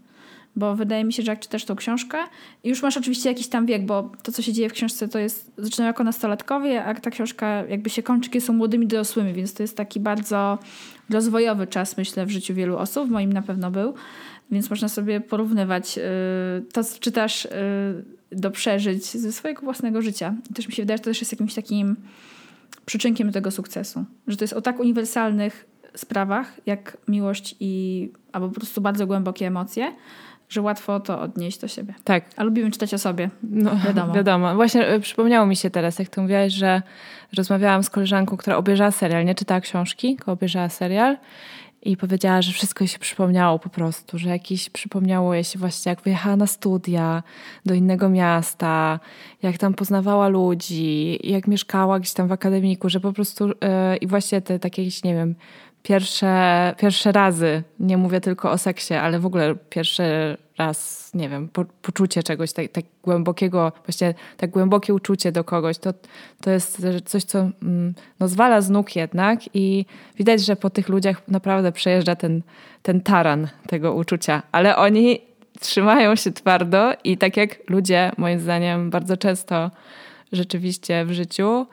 Bo 0.57 0.77
wydaje 0.77 1.05
mi 1.05 1.13
się, 1.13 1.23
że 1.23 1.33
jak 1.33 1.41
czytasz 1.41 1.65
tą 1.65 1.77
książkę 1.77 2.19
już 2.65 2.83
masz 2.83 2.97
oczywiście 2.97 3.29
jakiś 3.29 3.49
tam 3.49 3.67
wiek, 3.67 3.87
bo 3.87 4.13
to, 4.23 4.33
co 4.33 4.43
się 4.43 4.53
dzieje 4.53 4.69
w 4.69 4.73
książce, 4.73 5.09
to 5.09 5.19
jest, 5.19 5.53
zaczyna 5.59 5.87
jako 5.87 6.05
nastolatkowie, 6.05 6.85
a 6.85 6.95
ta 6.95 7.11
książka 7.11 7.65
jakby 7.69 7.91
się 7.91 8.03
kończy, 8.03 8.31
kiedy 8.31 8.47
są 8.47 8.53
młodymi 8.53 8.87
dorosłymi, 8.87 9.33
więc 9.33 9.55
to 9.55 9.63
jest 9.63 9.77
taki 9.77 10.01
bardzo 10.01 10.59
rozwojowy 11.11 11.67
czas, 11.67 11.97
myślę, 11.97 12.27
w 12.27 12.31
życiu 12.31 12.55
wielu 12.55 12.77
osób, 12.77 13.11
moim 13.11 13.33
na 13.33 13.43
pewno 13.43 13.71
był, 13.71 13.95
więc 14.51 14.71
można 14.71 14.89
sobie 14.89 15.21
porównywać 15.21 15.99
y, 15.99 16.03
to, 16.73 16.85
co 16.85 16.99
czytasz 16.99 17.45
y, 17.45 17.49
do 18.33 18.51
przeżyć 18.51 19.05
ze 19.05 19.33
swojego 19.33 19.63
własnego 19.63 20.03
życia. 20.03 20.35
I 20.51 20.55
też 20.55 20.69
mi 20.69 20.75
się 20.75 20.83
wydaje, 20.83 20.99
że 20.99 21.05
to 21.05 21.11
też 21.11 21.21
jest 21.21 21.33
jakimś 21.33 21.55
takim 21.55 21.97
przyczynkiem 22.87 23.33
tego 23.33 23.51
sukcesu, 23.51 24.05
że 24.27 24.37
to 24.37 24.45
jest 24.45 24.55
o 24.55 24.63
tak 24.63 24.81
uniwersalnych 24.81 25.67
sprawach, 25.95 26.53
jak 26.67 26.97
miłość 27.09 27.57
i 27.61 28.13
albo 28.33 28.49
po 28.49 28.55
prostu 28.55 28.81
bardzo 28.81 29.07
głębokie 29.07 29.47
emocje, 29.47 29.93
że 30.49 30.63
łatwo 30.63 31.01
to 31.01 31.21
odnieść 31.21 31.59
do 31.59 31.69
siebie. 31.69 31.95
Tak. 32.05 32.25
A 32.37 32.43
lubimy 32.43 32.71
czytać 32.71 32.95
o 32.95 32.99
sobie. 32.99 33.31
No, 33.43 33.71
wiadomo. 33.87 34.15
wiadomo. 34.15 34.55
Właśnie 34.55 34.87
e, 34.87 35.01
przypomniało 35.01 35.47
mi 35.47 35.57
się 35.57 35.71
teraz, 35.71 35.99
jak 35.99 36.09
to 36.09 36.23
mówiłaś, 36.23 36.53
że 36.53 36.83
rozmawiałam 37.37 37.83
z 37.83 37.91
koleżanką, 37.91 38.37
która 38.37 38.57
obejrzała 38.57 38.91
serial, 38.91 39.25
nie 39.25 39.35
czytała 39.35 39.61
książki, 39.61 40.17
tylko 40.17 40.33
obejrzała 40.33 40.69
serial 40.69 41.17
i 41.87 41.97
powiedziała, 41.97 42.43
że 42.43 42.53
wszystko 42.53 42.87
się 42.87 42.99
przypomniało 42.99 43.59
po 43.59 43.69
prostu, 43.69 44.19
że 44.19 44.29
jakiś 44.29 44.71
przypomniało 44.71 45.35
jej 45.35 45.45
się 45.45 45.59
właśnie 45.59 45.91
jak 45.91 46.03
wyjechała 46.03 46.37
na 46.37 46.47
studia 46.47 47.23
do 47.67 47.75
innego 47.75 48.09
miasta, 48.09 49.01
jak 49.43 49.59
tam 49.59 49.75
poznawała 49.75 50.29
ludzi, 50.29 51.19
jak 51.31 51.47
mieszkała 51.47 52.01
gdzieś 52.01 52.13
tam 52.13 52.29
w 52.29 52.33
akademiku, 52.33 52.89
że 52.89 53.01
po 53.01 53.13
prostu 53.13 53.49
yy, 53.49 53.55
i 54.01 54.07
właśnie 54.07 54.41
te 54.41 54.59
takie, 54.59 54.83
nie 55.05 55.15
wiem, 55.15 55.35
pierwsze, 55.83 56.75
pierwsze 56.79 57.13
razy, 57.13 57.63
nie 57.81 57.97
mówię 57.97 58.21
tylko 58.21 58.51
o 58.51 58.59
seksie, 58.59 58.95
ale 58.95 59.21
w 59.21 59.27
ogóle 59.27 59.55
pierwszy 59.71 60.37
raz, 60.59 61.11
nie 61.15 61.29
wiem, 61.29 61.49
po, 61.49 61.65
poczucie 61.83 62.23
czegoś 62.23 62.53
tak, 62.53 62.69
tak, 62.73 62.85
głębokiego, 63.03 63.73
właśnie 63.87 64.15
tak 64.37 64.51
głębokie 64.51 64.95
uczucie 64.95 65.33
do 65.33 65.45
kogoś, 65.45 65.79
to, 65.79 65.93
to 66.41 66.51
jest 66.51 66.87
coś, 67.05 67.25
co 67.25 67.39
mm, 67.39 67.95
no, 68.21 68.29
zwala 68.29 68.61
z 68.61 68.71
nóg 68.71 68.97
jednak 68.97 69.41
i 69.55 69.85
widać, 70.17 70.45
że 70.45 70.57
po 70.57 70.71
tych 70.71 70.89
ludziach 70.89 71.29
naprawdę 71.29 71.73
przejeżdża 71.73 72.17
ten, 72.17 72.43
ten 72.83 73.01
taran 73.01 73.49
tego 73.67 73.95
uczucia, 73.95 74.43
ale 74.53 74.77
oni 74.77 75.21
trzymają 75.61 76.17
się 76.17 76.33
twardo 76.33 76.93
i 77.05 77.19
tak 77.19 77.37
jak 77.37 77.71
ludzie, 77.71 78.13
moim 78.17 78.41
zdaniem, 78.41 78.91
bardzo 78.91 79.17
często 79.17 79.71
rzeczywiście 80.33 81.05
w 81.05 81.13
życiu, 81.13 81.67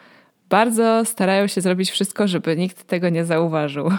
bardzo 0.49 1.05
starają 1.05 1.47
się 1.47 1.61
zrobić 1.61 1.91
wszystko, 1.91 2.27
żeby 2.27 2.57
nikt 2.57 2.83
tego 2.83 3.09
nie 3.09 3.25
zauważył. 3.25 3.89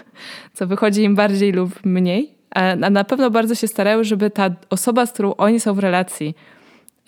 Co 0.54 0.66
wychodzi 0.66 1.02
im 1.02 1.14
bardziej 1.14 1.52
lub 1.52 1.84
mniej. 1.84 2.39
A 2.50 2.76
na 2.76 3.04
pewno 3.04 3.30
bardzo 3.30 3.54
się 3.54 3.68
starają, 3.68 4.04
żeby 4.04 4.30
ta 4.30 4.50
osoba, 4.70 5.06
z 5.06 5.12
którą 5.12 5.34
oni 5.34 5.60
są 5.60 5.74
w 5.74 5.78
relacji, 5.78 6.34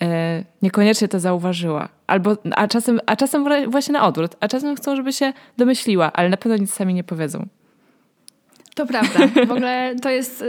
e, 0.01 0.43
niekoniecznie 0.61 1.07
to 1.07 1.19
zauważyła. 1.19 1.89
Albo, 2.07 2.37
a, 2.51 2.67
czasem, 2.67 2.99
a 3.05 3.15
czasem 3.15 3.45
właśnie 3.67 3.93
na 3.93 4.07
odwrót. 4.07 4.35
A 4.39 4.47
czasem 4.47 4.75
chcą, 4.75 4.95
żeby 4.95 5.13
się 5.13 5.33
domyśliła, 5.57 6.13
ale 6.13 6.29
na 6.29 6.37
pewno 6.37 6.57
nic 6.57 6.73
sami 6.73 6.93
nie 6.93 7.03
powiedzą. 7.03 7.47
To 8.75 8.85
prawda. 8.85 9.27
W 9.47 9.51
ogóle 9.51 9.95
to 10.01 10.09
jest. 10.09 10.41
E, 10.41 10.45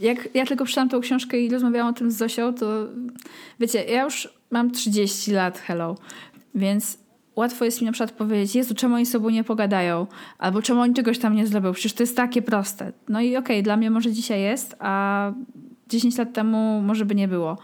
jak 0.00 0.28
ja 0.34 0.46
tylko 0.46 0.64
przeczytałam 0.64 0.88
tą 0.88 1.00
książkę 1.00 1.38
i 1.38 1.50
rozmawiałam 1.50 1.88
o 1.88 1.92
tym 1.92 2.10
z 2.10 2.16
Zosią, 2.16 2.54
to 2.54 2.66
wiecie, 3.60 3.84
ja 3.84 4.02
już 4.02 4.28
mam 4.50 4.70
30 4.70 5.32
lat, 5.32 5.58
hello. 5.58 5.96
Więc 6.54 6.98
łatwo 7.36 7.64
jest 7.64 7.80
mi 7.80 7.86
na 7.86 7.92
przykład 7.92 8.12
powiedzieć, 8.12 8.54
Jezu, 8.54 8.74
czemu 8.74 8.94
oni 8.94 9.06
z 9.06 9.10
sobą 9.10 9.30
nie 9.30 9.44
pogadają? 9.44 10.06
Albo 10.38 10.62
czemu 10.62 10.80
oni 10.80 10.94
czegoś 10.94 11.18
tam 11.18 11.36
nie 11.36 11.46
zrobią? 11.46 11.72
Przecież 11.72 11.92
to 11.92 12.02
jest 12.02 12.16
takie 12.16 12.42
proste. 12.42 12.92
No 13.08 13.20
i 13.20 13.36
okej, 13.36 13.56
okay, 13.56 13.62
dla 13.62 13.76
mnie 13.76 13.90
może 13.90 14.12
dzisiaj 14.12 14.40
jest, 14.40 14.76
a 14.78 15.32
10 15.88 16.18
lat 16.18 16.32
temu 16.32 16.82
może 16.82 17.04
by 17.04 17.14
nie 17.14 17.28
było. 17.28 17.58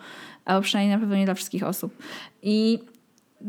Albo 0.44 0.62
przynajmniej 0.62 0.96
na 0.96 1.00
pewno 1.00 1.16
nie 1.16 1.24
dla 1.24 1.34
wszystkich 1.34 1.64
osób. 1.64 2.02
I 2.42 2.78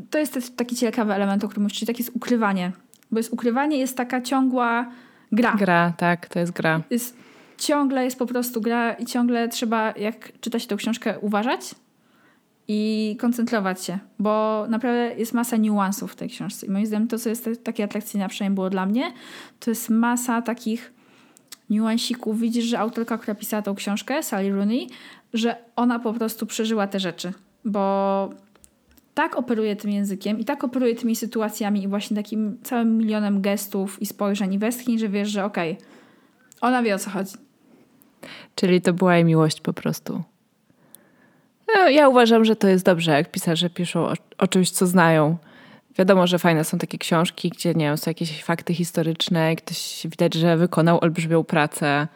to 0.09 0.19
jest 0.19 0.33
też 0.33 0.49
taki 0.49 0.75
ciekawy 0.75 1.13
element, 1.13 1.43
o 1.43 1.47
którym 1.47 1.63
mówisz, 1.63 1.77
czyli 1.77 1.87
takie 1.87 2.03
jest 2.03 2.15
ukrywanie. 2.15 2.71
Bo 3.11 3.19
jest 3.19 3.33
ukrywanie, 3.33 3.77
jest 3.77 3.97
taka 3.97 4.21
ciągła 4.21 4.91
gra. 5.31 5.55
Gra, 5.55 5.93
tak, 5.97 6.29
to 6.29 6.39
jest 6.39 6.51
gra. 6.51 6.81
Jest, 6.89 7.17
ciągle 7.57 8.05
jest 8.05 8.19
po 8.19 8.25
prostu 8.25 8.61
gra 8.61 8.93
i 8.93 9.05
ciągle 9.05 9.49
trzeba, 9.49 9.93
jak 9.97 10.39
czyta 10.41 10.59
się 10.59 10.67
tę 10.67 10.75
książkę, 10.75 11.19
uważać, 11.19 11.75
i 12.73 13.15
koncentrować 13.19 13.83
się, 13.83 13.99
bo 14.19 14.65
naprawdę 14.69 15.15
jest 15.17 15.33
masa 15.33 15.57
niuansów 15.57 16.11
w 16.11 16.15
tej 16.15 16.29
książce. 16.29 16.65
I 16.65 16.69
moim 16.69 16.85
zdaniem 16.85 17.07
to, 17.07 17.19
co 17.19 17.29
jest 17.29 17.49
takie 17.63 17.83
atrakcyjne, 17.83 18.29
przynajmniej 18.29 18.55
było 18.55 18.69
dla 18.69 18.85
mnie, 18.85 19.13
to 19.59 19.71
jest 19.71 19.89
masa 19.89 20.41
takich 20.41 20.93
niuansików. 21.69 22.39
Widzisz, 22.39 22.65
że 22.65 22.79
autorka, 22.79 23.17
która 23.17 23.35
pisała 23.35 23.61
tą 23.61 23.75
książkę, 23.75 24.23
Sally 24.23 24.51
Rooney, 24.51 24.89
że 25.33 25.55
ona 25.75 25.99
po 25.99 26.13
prostu 26.13 26.45
przeżyła 26.45 26.87
te 26.87 26.99
rzeczy, 26.99 27.33
bo 27.65 28.29
tak 29.13 29.35
operuje 29.35 29.75
tym 29.75 29.91
językiem 29.91 30.39
i 30.39 30.45
tak 30.45 30.63
operuje 30.63 30.95
tymi 30.95 31.15
sytuacjami 31.15 31.83
i 31.83 31.87
właśnie 31.87 32.17
takim 32.17 32.57
całym 32.63 32.97
milionem 32.97 33.41
gestów 33.41 34.01
i 34.01 34.05
spojrzeń 34.05 34.53
i 34.53 34.59
westchnień, 34.59 34.99
że 34.99 35.09
wiesz, 35.09 35.29
że 35.29 35.45
okej, 35.45 35.71
okay, 35.71 35.85
ona 36.61 36.83
wie 36.83 36.95
o 36.95 36.99
co 36.99 37.09
chodzi. 37.09 37.35
Czyli 38.55 38.81
to 38.81 38.93
była 38.93 39.15
jej 39.15 39.25
miłość 39.25 39.61
po 39.61 39.73
prostu. 39.73 40.23
No, 41.75 41.89
ja 41.89 42.09
uważam, 42.09 42.45
że 42.45 42.55
to 42.55 42.67
jest 42.67 42.85
dobrze, 42.85 43.11
jak 43.11 43.31
pisarze 43.31 43.69
piszą 43.69 44.05
o, 44.05 44.13
o 44.37 44.47
czymś, 44.47 44.71
co 44.71 44.87
znają. 44.87 45.37
Wiadomo, 45.97 46.27
że 46.27 46.39
fajne 46.39 46.63
są 46.63 46.77
takie 46.77 46.97
książki, 46.97 47.49
gdzie 47.49 47.73
nie 47.73 47.85
wiem, 47.85 47.97
są 47.97 48.11
jakieś 48.11 48.43
fakty 48.43 48.73
historyczne, 48.73 49.55
ktoś 49.55 50.07
widać, 50.09 50.33
że 50.33 50.57
wykonał 50.57 50.99
olbrzymią 51.01 51.43
pracę, 51.43 52.07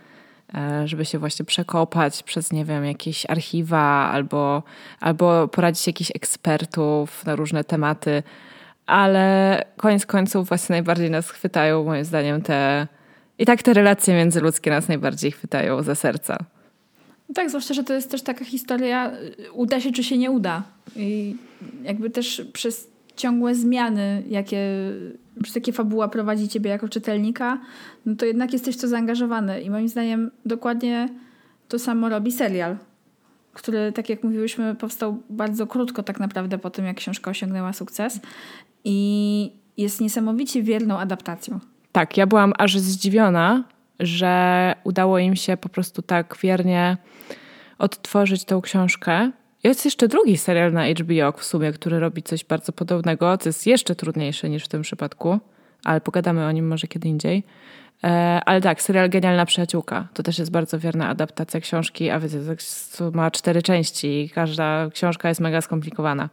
e, 0.55 0.87
żeby 0.87 1.05
się 1.05 1.19
właśnie 1.19 1.45
przekopać 1.45 2.23
przez, 2.23 2.51
nie 2.51 2.65
wiem, 2.65 2.85
jakieś 2.85 3.25
archiwa 3.25 4.09
albo, 4.11 4.63
albo 4.99 5.47
poradzić 5.47 5.87
jakichś 5.87 6.11
ekspertów 6.15 7.25
na 7.25 7.35
różne 7.35 7.63
tematy. 7.63 8.23
Ale 8.85 9.65
koniec 9.77 10.05
końców 10.05 10.47
właśnie 10.47 10.73
najbardziej 10.73 11.11
nas 11.11 11.29
chwytają, 11.29 11.83
moim 11.83 12.05
zdaniem, 12.05 12.41
te. 12.41 12.87
I 13.37 13.45
tak 13.45 13.63
te 13.63 13.73
relacje 13.73 14.15
międzyludzkie 14.15 14.71
nas 14.71 14.87
najbardziej 14.87 15.31
chwytają 15.31 15.83
za 15.83 15.95
serca. 15.95 16.54
Tak, 17.33 17.49
zwłaszcza, 17.49 17.73
że 17.73 17.83
to 17.83 17.93
jest 17.93 18.11
też 18.11 18.21
taka 18.21 18.45
historia, 18.45 19.11
y, 19.39 19.51
uda 19.51 19.79
się 19.79 19.91
czy 19.91 20.03
się 20.03 20.17
nie 20.17 20.31
uda. 20.31 20.63
I 20.95 21.35
jakby 21.83 22.09
też 22.09 22.45
przez 22.53 22.87
ciągłe 23.15 23.55
zmiany, 23.55 24.23
jakie, 24.29 24.59
przez 25.43 25.55
jakie 25.55 25.73
fabuła 25.73 26.07
prowadzi 26.07 26.47
ciebie 26.47 26.69
jako 26.69 26.89
czytelnika, 26.89 27.59
no 28.05 28.15
to 28.15 28.25
jednak 28.25 28.53
jesteś 28.53 28.77
to 28.77 28.87
zaangażowany. 28.87 29.61
I 29.61 29.69
moim 29.69 29.89
zdaniem 29.89 30.31
dokładnie 30.45 31.09
to 31.67 31.79
samo 31.79 32.09
robi 32.09 32.31
serial, 32.31 32.77
który, 33.53 33.91
tak 33.91 34.09
jak 34.09 34.23
mówiłyśmy, 34.23 34.75
powstał 34.75 35.21
bardzo 35.29 35.67
krótko 35.67 36.03
tak 36.03 36.19
naprawdę 36.19 36.57
po 36.57 36.69
tym, 36.69 36.85
jak 36.85 36.97
książka 36.97 37.31
osiągnęła 37.31 37.73
sukces. 37.73 38.19
I 38.83 39.51
jest 39.77 40.01
niesamowicie 40.01 40.63
wierną 40.63 40.99
adaptacją. 40.99 41.59
Tak, 41.91 42.17
ja 42.17 42.27
byłam 42.27 42.53
aż 42.57 42.77
zdziwiona, 42.77 43.63
że 43.99 44.75
udało 44.83 45.19
im 45.19 45.35
się 45.35 45.57
po 45.57 45.69
prostu 45.69 46.01
tak 46.01 46.37
wiernie 46.41 46.97
odtworzyć 47.77 48.45
tą 48.45 48.61
książkę. 48.61 49.31
Jest 49.63 49.85
jeszcze 49.85 50.07
drugi 50.07 50.37
serial 50.37 50.73
na 50.73 50.87
HBO 50.87 51.31
w 51.37 51.43
sumie, 51.43 51.71
który 51.71 51.99
robi 51.99 52.23
coś 52.23 52.45
bardzo 52.45 52.71
podobnego, 52.71 53.37
co 53.37 53.49
jest 53.49 53.67
jeszcze 53.67 53.95
trudniejsze 53.95 54.49
niż 54.49 54.65
w 54.65 54.67
tym 54.67 54.81
przypadku, 54.81 55.39
ale 55.83 56.01
pogadamy 56.01 56.45
o 56.45 56.51
nim 56.51 56.67
może 56.67 56.87
kiedy 56.87 57.09
indziej. 57.09 57.43
E, 58.03 58.41
ale 58.45 58.61
tak, 58.61 58.81
serial 58.81 59.09
Genialna 59.09 59.45
Przyjaciółka. 59.45 60.07
To 60.13 60.23
też 60.23 60.39
jest 60.39 60.51
bardzo 60.51 60.79
wierna 60.79 61.07
adaptacja 61.07 61.59
książki, 61.59 62.09
a 62.09 62.19
wiecie, 62.19 62.39
ma 63.13 63.31
cztery 63.31 63.61
części 63.61 64.07
i 64.07 64.29
każda 64.29 64.89
książka 64.93 65.29
jest 65.29 65.41
mega 65.41 65.61
skomplikowana. 65.61 66.29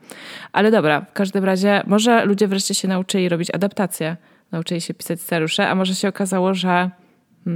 Ale 0.52 0.70
dobra, 0.70 1.00
w 1.00 1.12
każdym 1.12 1.44
razie 1.44 1.82
może 1.86 2.24
ludzie 2.24 2.48
wreszcie 2.48 2.74
się 2.74 2.88
nauczyli 2.88 3.28
robić 3.28 3.50
adaptacje, 3.50 4.16
nauczyli 4.52 4.80
się 4.80 4.94
pisać 4.94 5.20
scenariusze, 5.20 5.68
a 5.68 5.74
może 5.74 5.94
się 5.94 6.08
okazało, 6.08 6.54
że 6.54 6.90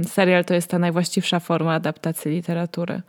serial 0.07 0.45
to 0.45 0.53
jest 0.53 0.69
ta 0.69 0.79
najwłaściwsza 0.79 1.39
forma 1.39 1.73
adaptacji 1.73 2.31
literatury. 2.31 3.01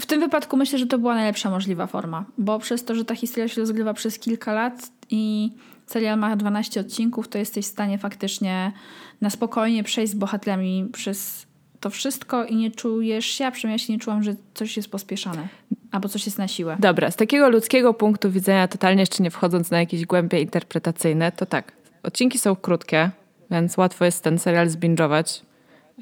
W 0.00 0.06
tym 0.06 0.20
wypadku 0.20 0.56
myślę, 0.56 0.78
że 0.78 0.86
to 0.86 0.98
była 0.98 1.14
najlepsza 1.14 1.50
możliwa 1.50 1.86
forma, 1.86 2.24
bo 2.38 2.58
przez 2.58 2.84
to, 2.84 2.94
że 2.94 3.04
ta 3.04 3.14
historia 3.14 3.48
się 3.48 3.60
rozgrywa 3.60 3.94
przez 3.94 4.18
kilka 4.18 4.52
lat 4.52 4.90
i 5.10 5.52
serial 5.86 6.18
ma 6.18 6.36
12 6.36 6.80
odcinków, 6.80 7.28
to 7.28 7.38
jesteś 7.38 7.66
w 7.66 7.68
stanie 7.68 7.98
faktycznie 7.98 8.72
na 9.20 9.30
spokojnie 9.30 9.84
przejść 9.84 10.12
z 10.12 10.16
bohaterami 10.16 10.88
przez 10.92 11.46
to 11.80 11.90
wszystko 11.90 12.44
i 12.44 12.56
nie 12.56 12.70
czujesz 12.70 13.26
się, 13.26 13.46
a 13.46 13.50
przynajmniej 13.50 13.82
ja 13.82 13.86
się 13.86 13.92
nie 13.92 13.98
czułam, 13.98 14.22
że 14.22 14.34
coś 14.54 14.76
jest 14.76 14.90
pospieszane 14.90 15.48
albo 15.90 16.08
coś 16.08 16.26
jest 16.26 16.38
na 16.38 16.48
siłę. 16.48 16.76
Dobra, 16.80 17.10
z 17.10 17.16
takiego 17.16 17.48
ludzkiego 17.48 17.94
punktu 17.94 18.30
widzenia, 18.30 18.68
totalnie 18.68 19.02
jeszcze 19.02 19.22
nie 19.22 19.30
wchodząc 19.30 19.70
na 19.70 19.78
jakieś 19.78 20.06
głębie 20.06 20.40
interpretacyjne, 20.40 21.32
to 21.32 21.46
tak, 21.46 21.72
odcinki 22.02 22.38
są 22.38 22.56
krótkie, 22.56 23.10
więc 23.50 23.76
łatwo 23.76 24.04
jest 24.04 24.24
ten 24.24 24.38
serial 24.38 24.68
zbingować. 24.68 25.42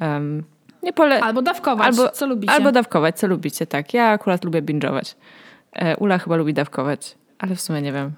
Um, 0.00 0.44
nie 0.82 0.92
pole... 0.92 1.20
Albo 1.20 1.42
dawkować, 1.42 1.86
albo, 1.86 2.08
co 2.08 2.26
lubicie. 2.26 2.52
Albo 2.52 2.72
dawkować, 2.72 3.18
co 3.18 3.26
lubicie, 3.26 3.66
tak. 3.66 3.94
Ja 3.94 4.08
akurat 4.08 4.44
lubię 4.44 4.62
binge'ować. 4.62 5.14
E, 5.72 5.96
Ula 5.96 6.18
chyba 6.18 6.36
lubi 6.36 6.54
dawkować, 6.54 7.14
ale 7.38 7.54
w 7.54 7.60
sumie 7.60 7.82
nie 7.82 7.92
wiem. 7.92 8.12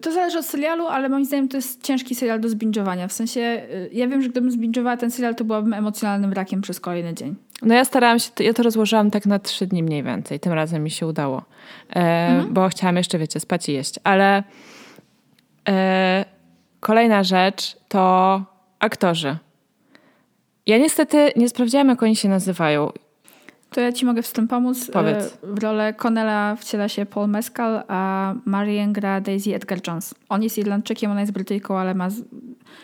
To 0.00 0.12
zależy 0.12 0.38
od 0.38 0.44
serialu, 0.44 0.86
ale 0.86 1.08
moim 1.08 1.24
zdaniem 1.24 1.48
to 1.48 1.56
jest 1.56 1.82
ciężki 1.82 2.14
serial 2.14 2.40
do 2.40 2.48
zbingowania. 2.48 3.08
W 3.08 3.12
sensie, 3.12 3.40
y, 3.40 3.90
ja 3.92 4.08
wiem, 4.08 4.22
że 4.22 4.28
gdybym 4.28 4.50
zbingowała 4.50 4.96
ten 4.96 5.10
serial, 5.10 5.34
to 5.34 5.44
byłabym 5.44 5.74
emocjonalnym 5.74 6.32
rakiem 6.32 6.60
przez 6.60 6.80
kolejny 6.80 7.14
dzień. 7.14 7.34
No 7.62 7.74
ja 7.74 7.84
starałam 7.84 8.18
się, 8.18 8.30
ja 8.40 8.52
to 8.52 8.62
rozłożyłam 8.62 9.10
tak 9.10 9.26
na 9.26 9.38
trzy 9.38 9.66
dni 9.66 9.82
mniej 9.82 10.02
więcej. 10.02 10.40
Tym 10.40 10.52
razem 10.52 10.82
mi 10.82 10.90
się 10.90 11.06
udało. 11.06 11.42
E, 11.90 12.28
mhm. 12.28 12.54
Bo 12.54 12.68
chciałam 12.68 12.96
jeszcze, 12.96 13.18
wiecie, 13.18 13.40
spać 13.40 13.68
i 13.68 13.72
jeść. 13.72 13.94
Ale 14.04 14.42
e, 15.68 16.24
kolejna 16.82 17.24
rzecz 17.24 17.76
to 17.88 18.44
aktorzy. 18.78 19.36
Ja 20.66 20.78
niestety 20.78 21.30
nie 21.36 21.48
sprawdziłam, 21.48 21.88
jak 21.88 22.02
oni 22.02 22.16
się 22.16 22.28
nazywają. 22.28 22.92
To 23.70 23.80
ja 23.80 23.92
ci 23.92 24.06
mogę 24.06 24.22
w 24.22 24.32
tym 24.32 24.48
pomóc. 24.48 24.90
Powiedz. 24.90 25.38
W 25.42 25.62
rolę 25.62 25.94
Connella 25.94 26.56
wciela 26.56 26.88
się 26.88 27.06
Paul 27.06 27.28
Mescal, 27.28 27.82
a 27.88 28.34
Marian 28.44 28.92
gra 28.92 29.20
Daisy 29.20 29.50
Edgar-Jones. 29.50 30.14
On 30.28 30.42
jest 30.42 30.58
Irlandczykiem, 30.58 31.10
ona 31.10 31.20
jest 31.20 31.32
Brytyjką, 31.32 31.78
ale 31.78 31.94
ma 31.94 32.08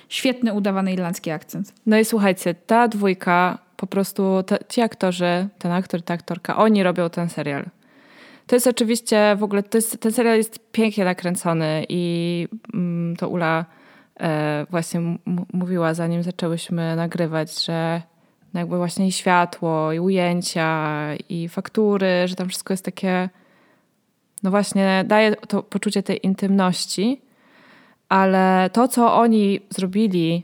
świetny 0.08 0.52
udawany 0.52 0.92
irlandzki 0.92 1.30
akcent. 1.30 1.72
No 1.86 1.98
i 1.98 2.04
słuchajcie, 2.04 2.54
ta 2.54 2.88
dwójka, 2.88 3.58
po 3.76 3.86
prostu 3.86 4.42
te, 4.42 4.58
ci 4.68 4.80
aktorzy, 4.80 5.48
ten 5.58 5.72
aktor, 5.72 6.02
ta 6.02 6.14
aktorka, 6.14 6.56
oni 6.56 6.82
robią 6.82 7.10
ten 7.10 7.28
serial. 7.28 7.64
To 8.46 8.56
jest 8.56 8.66
oczywiście 8.66 9.36
w 9.38 9.42
ogóle, 9.42 9.62
jest, 9.74 10.00
ten 10.00 10.12
serial 10.12 10.36
jest 10.36 10.72
pięknie 10.72 11.04
nakręcony 11.04 11.86
i 11.88 12.48
mm, 12.74 13.16
to 13.16 13.28
Ula 13.28 13.60
e, 13.60 13.77
właśnie 14.70 15.00
mówiła, 15.52 15.94
zanim 15.94 16.22
zaczęłyśmy 16.22 16.96
nagrywać, 16.96 17.64
że 17.64 18.02
jakby 18.54 18.76
właśnie 18.76 19.06
i 19.06 19.12
światło, 19.12 19.92
i 19.92 20.00
ujęcia, 20.00 20.98
i 21.28 21.48
faktury, 21.48 22.08
że 22.28 22.34
tam 22.34 22.48
wszystko 22.48 22.72
jest 22.72 22.84
takie, 22.84 23.28
no 24.42 24.50
właśnie 24.50 25.04
daje 25.06 25.36
to 25.36 25.62
poczucie 25.62 26.02
tej 26.02 26.26
intymności, 26.26 27.20
ale 28.08 28.70
to, 28.72 28.88
co 28.88 29.14
oni 29.14 29.60
zrobili, 29.70 30.42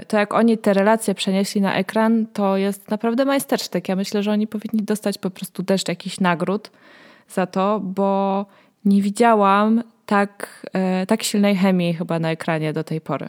y, 0.00 0.06
to 0.06 0.16
jak 0.16 0.34
oni 0.34 0.58
te 0.58 0.74
relacje 0.74 1.14
przenieśli 1.14 1.60
na 1.60 1.74
ekran, 1.74 2.26
to 2.26 2.56
jest 2.56 2.90
naprawdę 2.90 3.24
majstersztyk. 3.24 3.88
Ja 3.88 3.96
myślę, 3.96 4.22
że 4.22 4.30
oni 4.30 4.46
powinni 4.46 4.82
dostać 4.82 5.18
po 5.18 5.30
prostu 5.30 5.62
deszcz 5.62 5.88
jakichś 5.88 6.20
nagród 6.20 6.70
za 7.28 7.46
to, 7.46 7.80
bo 7.80 8.46
nie 8.84 9.02
widziałam 9.02 9.82
tak, 10.06 10.66
y, 11.02 11.06
tak 11.06 11.22
silnej 11.22 11.56
chemii 11.56 11.94
chyba 11.94 12.18
na 12.18 12.30
ekranie 12.30 12.72
do 12.72 12.84
tej 12.84 13.00
pory. 13.00 13.28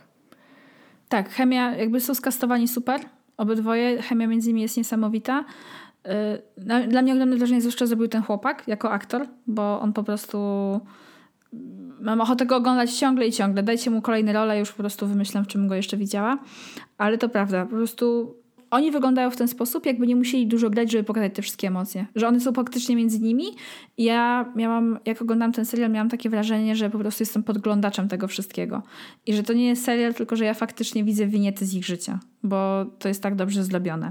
Tak, 1.09 1.29
chemia, 1.29 1.75
jakby 1.75 1.99
są 1.99 2.15
skastowani 2.15 2.67
super. 2.67 3.01
Obydwoje, 3.37 4.01
chemia 4.01 4.27
między 4.27 4.47
nimi 4.47 4.61
jest 4.61 4.77
niesamowita. 4.77 5.45
Y, 6.07 6.87
dla 6.87 7.01
mnie 7.01 7.13
ogromne 7.13 7.35
wrażenie 7.37 7.61
zwłaszcza 7.61 7.85
zrobił 7.85 8.07
ten 8.07 8.23
chłopak 8.23 8.63
jako 8.67 8.91
aktor, 8.91 9.27
bo 9.47 9.81
on 9.81 9.93
po 9.93 10.03
prostu 10.03 10.37
mam 12.01 12.21
ochotę 12.21 12.45
go 12.45 12.55
oglądać 12.55 12.93
ciągle 12.93 13.27
i 13.27 13.31
ciągle. 13.31 13.63
Dajcie 13.63 13.91
mu 13.91 14.01
kolejne 14.01 14.33
role, 14.33 14.59
już 14.59 14.71
po 14.71 14.77
prostu 14.77 15.07
wymyślam, 15.07 15.43
w 15.43 15.47
czym 15.47 15.67
go 15.67 15.75
jeszcze 15.75 15.97
widziała. 15.97 16.37
Ale 16.97 17.17
to 17.17 17.29
prawda, 17.29 17.65
po 17.65 17.71
prostu 17.75 18.35
oni 18.73 18.91
wyglądają 18.91 19.31
w 19.31 19.35
ten 19.35 19.47
sposób, 19.47 19.85
jakby 19.85 20.07
nie 20.07 20.15
musieli 20.15 20.47
dużo 20.47 20.69
grać, 20.69 20.91
żeby 20.91 21.03
pokazać 21.03 21.35
te 21.35 21.41
wszystkie 21.41 21.67
emocje. 21.67 22.05
Że 22.15 22.27
one 22.27 22.39
są 22.39 22.53
faktycznie 22.53 22.95
między 22.95 23.19
nimi. 23.19 23.45
Ja 23.97 24.51
miałam, 24.55 24.99
jak 25.05 25.21
oglądam 25.21 25.51
ten 25.51 25.65
serial, 25.65 25.91
miałam 25.91 26.09
takie 26.09 26.29
wrażenie, 26.29 26.75
że 26.75 26.89
po 26.89 26.99
prostu 26.99 27.21
jestem 27.23 27.43
podglądaczem 27.43 28.07
tego 28.07 28.27
wszystkiego. 28.27 28.83
I 29.25 29.33
że 29.33 29.43
to 29.43 29.53
nie 29.53 29.67
jest 29.67 29.83
serial, 29.83 30.13
tylko 30.13 30.35
że 30.35 30.45
ja 30.45 30.53
faktycznie 30.53 31.03
widzę 31.03 31.27
winiety 31.27 31.65
z 31.65 31.73
ich 31.73 31.85
życia, 31.85 32.19
bo 32.43 32.85
to 32.99 33.07
jest 33.07 33.23
tak 33.23 33.35
dobrze 33.35 33.63
zrobione. 33.63 34.09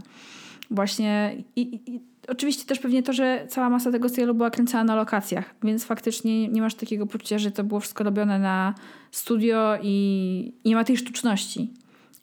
Właśnie 0.70 1.36
i, 1.56 1.80
i 1.86 2.00
oczywiście 2.28 2.66
też 2.66 2.78
pewnie 2.78 3.02
to, 3.02 3.12
że 3.12 3.46
cała 3.48 3.70
masa 3.70 3.92
tego 3.92 4.08
serialu 4.08 4.34
była 4.34 4.50
kręcona 4.50 4.84
na 4.84 4.94
lokacjach, 4.94 5.54
więc 5.62 5.84
faktycznie 5.84 6.48
nie 6.48 6.62
masz 6.62 6.74
takiego 6.74 7.06
poczucia, 7.06 7.38
że 7.38 7.50
to 7.50 7.64
było 7.64 7.80
wszystko 7.80 8.04
robione 8.04 8.38
na 8.38 8.74
studio 9.10 9.78
i 9.82 10.52
nie 10.64 10.74
ma 10.74 10.84
tej 10.84 10.96
sztuczności. 10.96 11.70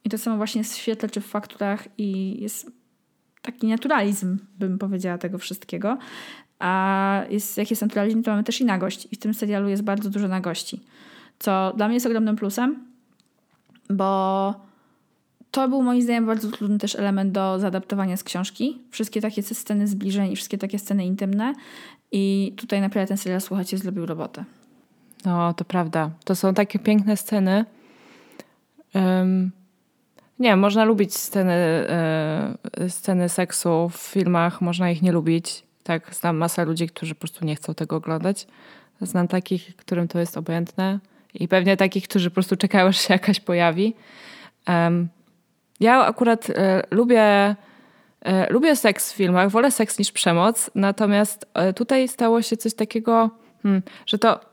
I 0.03 0.09
to 0.09 0.17
samo 0.17 0.37
właśnie 0.37 0.59
jest 0.59 0.73
w 0.73 0.77
świetle 0.77 1.09
czy 1.09 1.21
w 1.21 1.25
fakturach 1.25 1.87
i 1.97 2.41
jest 2.41 2.71
taki 3.41 3.67
naturalizm, 3.67 4.37
bym 4.59 4.79
powiedziała, 4.79 5.17
tego 5.17 5.37
wszystkiego. 5.37 5.97
A 6.59 7.23
jest, 7.29 7.57
jak 7.57 7.69
jest 7.69 7.81
naturalizm, 7.81 8.23
to 8.23 8.31
mamy 8.31 8.43
też 8.43 8.61
i 8.61 8.65
nagość. 8.65 9.07
I 9.11 9.15
w 9.15 9.19
tym 9.19 9.33
serialu 9.33 9.69
jest 9.69 9.83
bardzo 9.83 10.09
dużo 10.09 10.27
nagości. 10.27 10.83
Co 11.39 11.73
dla 11.77 11.87
mnie 11.87 11.95
jest 11.95 12.05
ogromnym 12.05 12.35
plusem, 12.35 12.87
bo 13.89 14.53
to 15.51 15.69
był 15.69 15.83
moim 15.83 16.01
zdaniem 16.01 16.25
bardzo 16.25 16.51
trudny 16.51 16.77
też 16.77 16.95
element 16.95 17.31
do 17.31 17.59
zaadaptowania 17.59 18.17
z 18.17 18.23
książki. 18.23 18.81
Wszystkie 18.91 19.21
takie 19.21 19.43
sceny 19.43 19.87
zbliżeń 19.87 20.31
i 20.31 20.35
wszystkie 20.35 20.57
takie 20.57 20.79
sceny 20.79 21.05
intymne. 21.05 21.53
I 22.11 22.53
tutaj 22.57 22.81
naprawdę 22.81 23.07
ten 23.07 23.17
serial, 23.17 23.41
słuchajcie, 23.41 23.77
zrobił 23.77 24.05
robotę. 24.05 24.45
No, 25.25 25.53
to 25.53 25.65
prawda. 25.65 26.11
To 26.23 26.35
są 26.35 26.53
takie 26.53 26.79
piękne 26.79 27.17
sceny. 27.17 27.65
Um, 28.93 29.51
nie, 30.39 30.55
można 30.55 30.85
lubić 30.85 31.15
sceny, 31.17 31.53
e, 31.53 32.55
sceny 32.89 33.29
seksu 33.29 33.89
w 33.89 33.97
filmach, 33.97 34.61
można 34.61 34.91
ich 34.91 35.01
nie 35.01 35.11
lubić. 35.11 35.63
Tak, 35.83 36.15
znam 36.15 36.37
masę 36.37 36.65
ludzi, 36.65 36.87
którzy 36.87 37.15
po 37.15 37.19
prostu 37.19 37.45
nie 37.45 37.55
chcą 37.55 37.73
tego 37.73 37.95
oglądać. 37.95 38.47
Znam 39.01 39.27
takich, 39.27 39.75
którym 39.75 40.07
to 40.07 40.19
jest 40.19 40.37
obojętne 40.37 40.99
i 41.33 41.47
pewnie 41.47 41.77
takich, 41.77 42.07
którzy 42.07 42.29
po 42.29 42.33
prostu 42.33 42.55
czekają, 42.55 42.87
aż 42.89 43.07
się 43.07 43.13
jakaś 43.13 43.39
pojawi. 43.39 43.95
Um, 44.67 45.09
ja 45.79 46.05
akurat 46.05 46.49
e, 46.49 46.83
lubię, 46.91 47.55
e, 48.21 48.53
lubię 48.53 48.75
seks 48.75 49.13
w 49.13 49.15
filmach, 49.15 49.49
wolę 49.49 49.71
seks 49.71 49.99
niż 49.99 50.11
przemoc, 50.11 50.71
natomiast 50.75 51.45
tutaj 51.75 52.07
stało 52.07 52.41
się 52.41 52.57
coś 52.57 52.73
takiego, 52.73 53.29
hmm, 53.63 53.81
że 54.05 54.17
to 54.17 54.48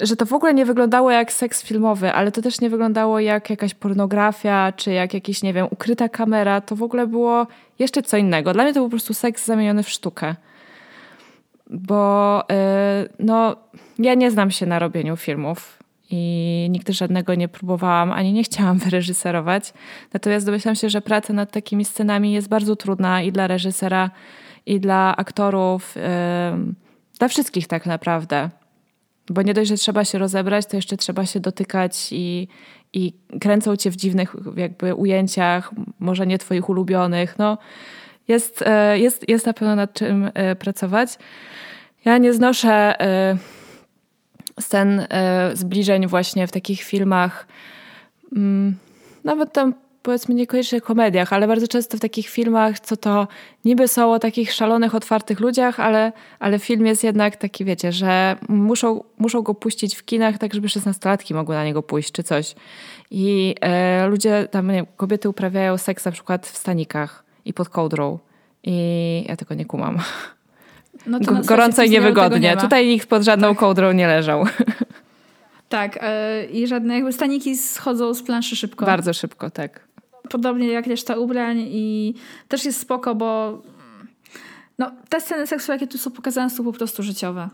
że 0.00 0.16
to 0.16 0.26
w 0.26 0.32
ogóle 0.32 0.54
nie 0.54 0.64
wyglądało 0.64 1.10
jak 1.10 1.32
seks 1.32 1.62
filmowy, 1.62 2.12
ale 2.12 2.32
to 2.32 2.42
też 2.42 2.60
nie 2.60 2.70
wyglądało 2.70 3.20
jak 3.20 3.50
jakaś 3.50 3.74
pornografia, 3.74 4.72
czy 4.76 4.92
jak 4.92 5.14
jakiś, 5.14 5.42
nie 5.42 5.52
wiem, 5.52 5.66
ukryta 5.70 6.08
kamera. 6.08 6.60
To 6.60 6.76
w 6.76 6.82
ogóle 6.82 7.06
było 7.06 7.46
jeszcze 7.78 8.02
co 8.02 8.16
innego. 8.16 8.52
Dla 8.52 8.64
mnie 8.64 8.72
to 8.72 8.80
był 8.80 8.86
po 8.86 8.90
prostu 8.90 9.14
seks 9.14 9.46
zamieniony 9.46 9.82
w 9.82 9.88
sztukę. 9.88 10.34
Bo 11.70 12.42
yy, 12.48 13.08
no, 13.18 13.56
ja 13.98 14.14
nie 14.14 14.30
znam 14.30 14.50
się 14.50 14.66
na 14.66 14.78
robieniu 14.78 15.16
filmów 15.16 15.78
i 16.10 16.66
nigdy 16.70 16.92
żadnego 16.92 17.34
nie 17.34 17.48
próbowałam, 17.48 18.12
ani 18.12 18.32
nie 18.32 18.42
chciałam 18.42 18.78
wyreżyserować. 18.84 19.72
Natomiast 20.12 20.46
domyślam 20.46 20.74
się, 20.74 20.90
że 20.90 21.00
praca 21.00 21.32
nad 21.32 21.52
takimi 21.52 21.84
scenami 21.84 22.32
jest 22.32 22.48
bardzo 22.48 22.76
trudna 22.76 23.22
i 23.22 23.32
dla 23.32 23.46
reżysera, 23.46 24.10
i 24.66 24.80
dla 24.80 25.16
aktorów, 25.16 25.96
yy, 25.96 26.02
dla 27.18 27.28
wszystkich 27.28 27.66
tak 27.66 27.86
naprawdę. 27.86 28.50
Bo 29.28 29.42
nie 29.42 29.54
dość, 29.54 29.68
że 29.68 29.76
trzeba 29.76 30.04
się 30.04 30.18
rozebrać, 30.18 30.66
to 30.66 30.76
jeszcze 30.76 30.96
trzeba 30.96 31.26
się 31.26 31.40
dotykać 31.40 32.08
i, 32.12 32.48
i 32.92 33.12
kręcą 33.40 33.76
cię 33.76 33.90
w 33.90 33.96
dziwnych 33.96 34.36
jakby 34.56 34.94
ujęciach, 34.94 35.70
może 35.98 36.26
nie 36.26 36.38
twoich 36.38 36.68
ulubionych. 36.68 37.38
No, 37.38 37.58
jest, 38.28 38.62
e, 38.66 38.98
jest, 38.98 39.28
jest 39.28 39.46
na 39.46 39.52
pewno 39.52 39.76
nad 39.76 39.92
czym 39.92 40.30
e, 40.34 40.56
pracować. 40.56 41.18
Ja 42.04 42.18
nie 42.18 42.32
znoszę 42.32 43.00
e, 43.00 43.36
scen 44.60 45.06
zbliżeń 45.54 46.06
właśnie 46.06 46.46
w 46.46 46.52
takich 46.52 46.82
filmach. 46.82 47.46
Mm, 48.36 48.76
nawet 49.24 49.52
tam 49.52 49.74
powiedzmy 50.02 50.34
niekoniecznie 50.34 50.80
komediach, 50.80 51.32
ale 51.32 51.48
bardzo 51.48 51.68
często 51.68 51.96
w 51.96 52.00
takich 52.00 52.28
filmach, 52.28 52.80
co 52.80 52.96
to 52.96 53.28
niby 53.64 53.88
są 53.88 54.12
o 54.12 54.18
takich 54.18 54.52
szalonych, 54.52 54.94
otwartych 54.94 55.40
ludziach, 55.40 55.80
ale, 55.80 56.12
ale 56.38 56.58
film 56.58 56.86
jest 56.86 57.04
jednak 57.04 57.36
taki, 57.36 57.64
wiecie, 57.64 57.92
że 57.92 58.36
muszą, 58.48 59.04
muszą 59.18 59.42
go 59.42 59.54
puścić 59.54 59.96
w 59.96 60.04
kinach, 60.04 60.38
tak 60.38 60.54
żeby 60.54 60.68
szesnastolatki 60.68 61.34
mogły 61.34 61.54
na 61.54 61.64
niego 61.64 61.82
pójść, 61.82 62.12
czy 62.12 62.22
coś. 62.22 62.54
I 63.10 63.54
e, 63.60 64.06
ludzie, 64.06 64.48
tam 64.50 64.70
nie, 64.70 64.86
kobiety 64.96 65.28
uprawiają 65.28 65.78
seks 65.78 66.04
na 66.04 66.12
przykład 66.12 66.46
w 66.46 66.56
stanikach 66.56 67.24
i 67.44 67.52
pod 67.52 67.68
kołdrą. 67.68 68.18
I 68.64 69.24
ja 69.28 69.36
tego 69.36 69.54
nie 69.54 69.64
kumam. 69.64 69.98
No 71.06 71.18
Gorąco 71.44 71.82
i 71.82 71.90
niewygodnie. 71.90 72.40
Nie 72.40 72.56
Tutaj 72.56 72.86
nikt 72.86 73.08
pod 73.08 73.22
żadną 73.22 73.48
tak. 73.48 73.58
kołdrą 73.58 73.92
nie 73.92 74.06
leżał. 74.06 74.44
Tak, 75.68 76.02
yy, 76.02 76.44
i 76.44 76.66
żadne 76.66 76.94
jakby 76.94 77.12
staniki 77.12 77.56
schodzą 77.56 78.14
z 78.14 78.22
planszy 78.22 78.56
szybko. 78.56 78.86
Bardzo 78.86 79.12
szybko, 79.12 79.50
tak 79.50 79.89
podobnie 80.30 80.68
jak 80.68 80.86
reszta 80.86 81.16
ubrań 81.16 81.58
i 81.58 82.14
też 82.48 82.64
jest 82.64 82.80
spoko, 82.80 83.14
bo 83.14 83.62
no, 84.78 84.90
te 85.08 85.20
sceny 85.20 85.46
seksu, 85.46 85.72
jakie 85.72 85.86
tu 85.86 85.98
są 85.98 86.10
pokazane, 86.10 86.50
są 86.50 86.64
po 86.64 86.72
prostu 86.72 87.02
życiowe. 87.02 87.48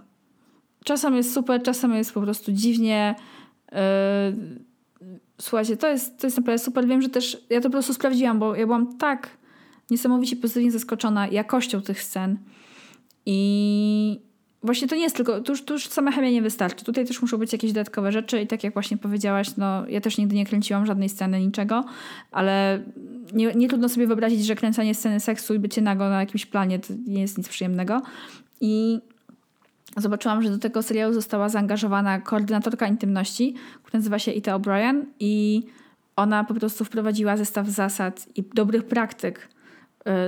Czasem 0.84 1.16
jest 1.16 1.34
super, 1.34 1.62
czasem 1.62 1.94
jest 1.94 2.12
po 2.12 2.20
prostu 2.20 2.52
dziwnie. 2.52 3.14
Yy, 3.72 3.78
słuchajcie, 5.40 5.76
to 5.76 5.88
jest, 5.88 6.20
to 6.20 6.26
jest 6.26 6.36
naprawdę 6.36 6.64
super. 6.64 6.86
Wiem, 6.86 7.02
że 7.02 7.08
też 7.08 7.46
ja 7.50 7.60
to 7.60 7.68
po 7.68 7.72
prostu 7.72 7.94
sprawdziłam, 7.94 8.38
bo 8.38 8.54
ja 8.54 8.66
byłam 8.66 8.98
tak 8.98 9.30
niesamowicie 9.90 10.36
pozytywnie 10.36 10.72
zaskoczona 10.72 11.28
jakością 11.28 11.82
tych 11.82 12.02
scen. 12.02 12.38
I 13.26 14.20
właśnie 14.62 14.88
to 14.88 14.96
nie 14.96 15.02
jest 15.02 15.16
tylko, 15.16 15.40
tu 15.40 15.72
już, 15.72 15.88
sama 15.88 16.12
chemia 16.12 16.30
nie 16.30 16.42
wystarczy. 16.42 16.84
Tutaj 16.84 17.06
też 17.06 17.22
muszą 17.22 17.38
być 17.38 17.52
jakieś 17.52 17.72
dodatkowe 17.72 18.12
rzeczy 18.12 18.40
i 18.40 18.46
tak 18.46 18.64
jak 18.64 18.72
właśnie 18.72 18.96
powiedziałaś, 18.96 19.56
no 19.56 19.86
ja 19.88 20.00
też 20.00 20.18
nigdy 20.18 20.34
nie 20.34 20.46
kręciłam 20.46 20.86
żadnej 20.86 21.08
sceny, 21.08 21.40
niczego, 21.40 21.84
ale 22.32 22.82
nie, 23.32 23.54
nie 23.54 23.68
trudno 23.68 23.88
sobie 23.88 24.06
wyobrazić, 24.06 24.46
że 24.46 24.54
kręcenie 24.54 24.94
sceny 24.94 25.20
seksu 25.20 25.54
i 25.54 25.58
bycie 25.58 25.82
nago 25.82 26.08
na 26.08 26.20
jakimś 26.20 26.46
planie 26.46 26.78
to 26.78 26.94
nie 27.06 27.20
jest 27.20 27.38
nic 27.38 27.48
przyjemnego. 27.48 28.02
I 28.60 29.00
zobaczyłam, 29.96 30.42
że 30.42 30.50
do 30.50 30.58
tego 30.58 30.82
serialu 30.82 31.14
została 31.14 31.48
zaangażowana 31.48 32.20
koordynatorka 32.20 32.86
intymności, 32.86 33.54
która 33.82 33.98
nazywa 33.98 34.18
się 34.18 34.32
Ita 34.32 34.58
O'Brien 34.58 35.04
i 35.20 35.62
ona 36.16 36.44
po 36.44 36.54
prostu 36.54 36.84
wprowadziła 36.84 37.36
zestaw 37.36 37.68
zasad 37.68 38.26
i 38.34 38.44
dobrych 38.54 38.84
praktyk 38.84 39.48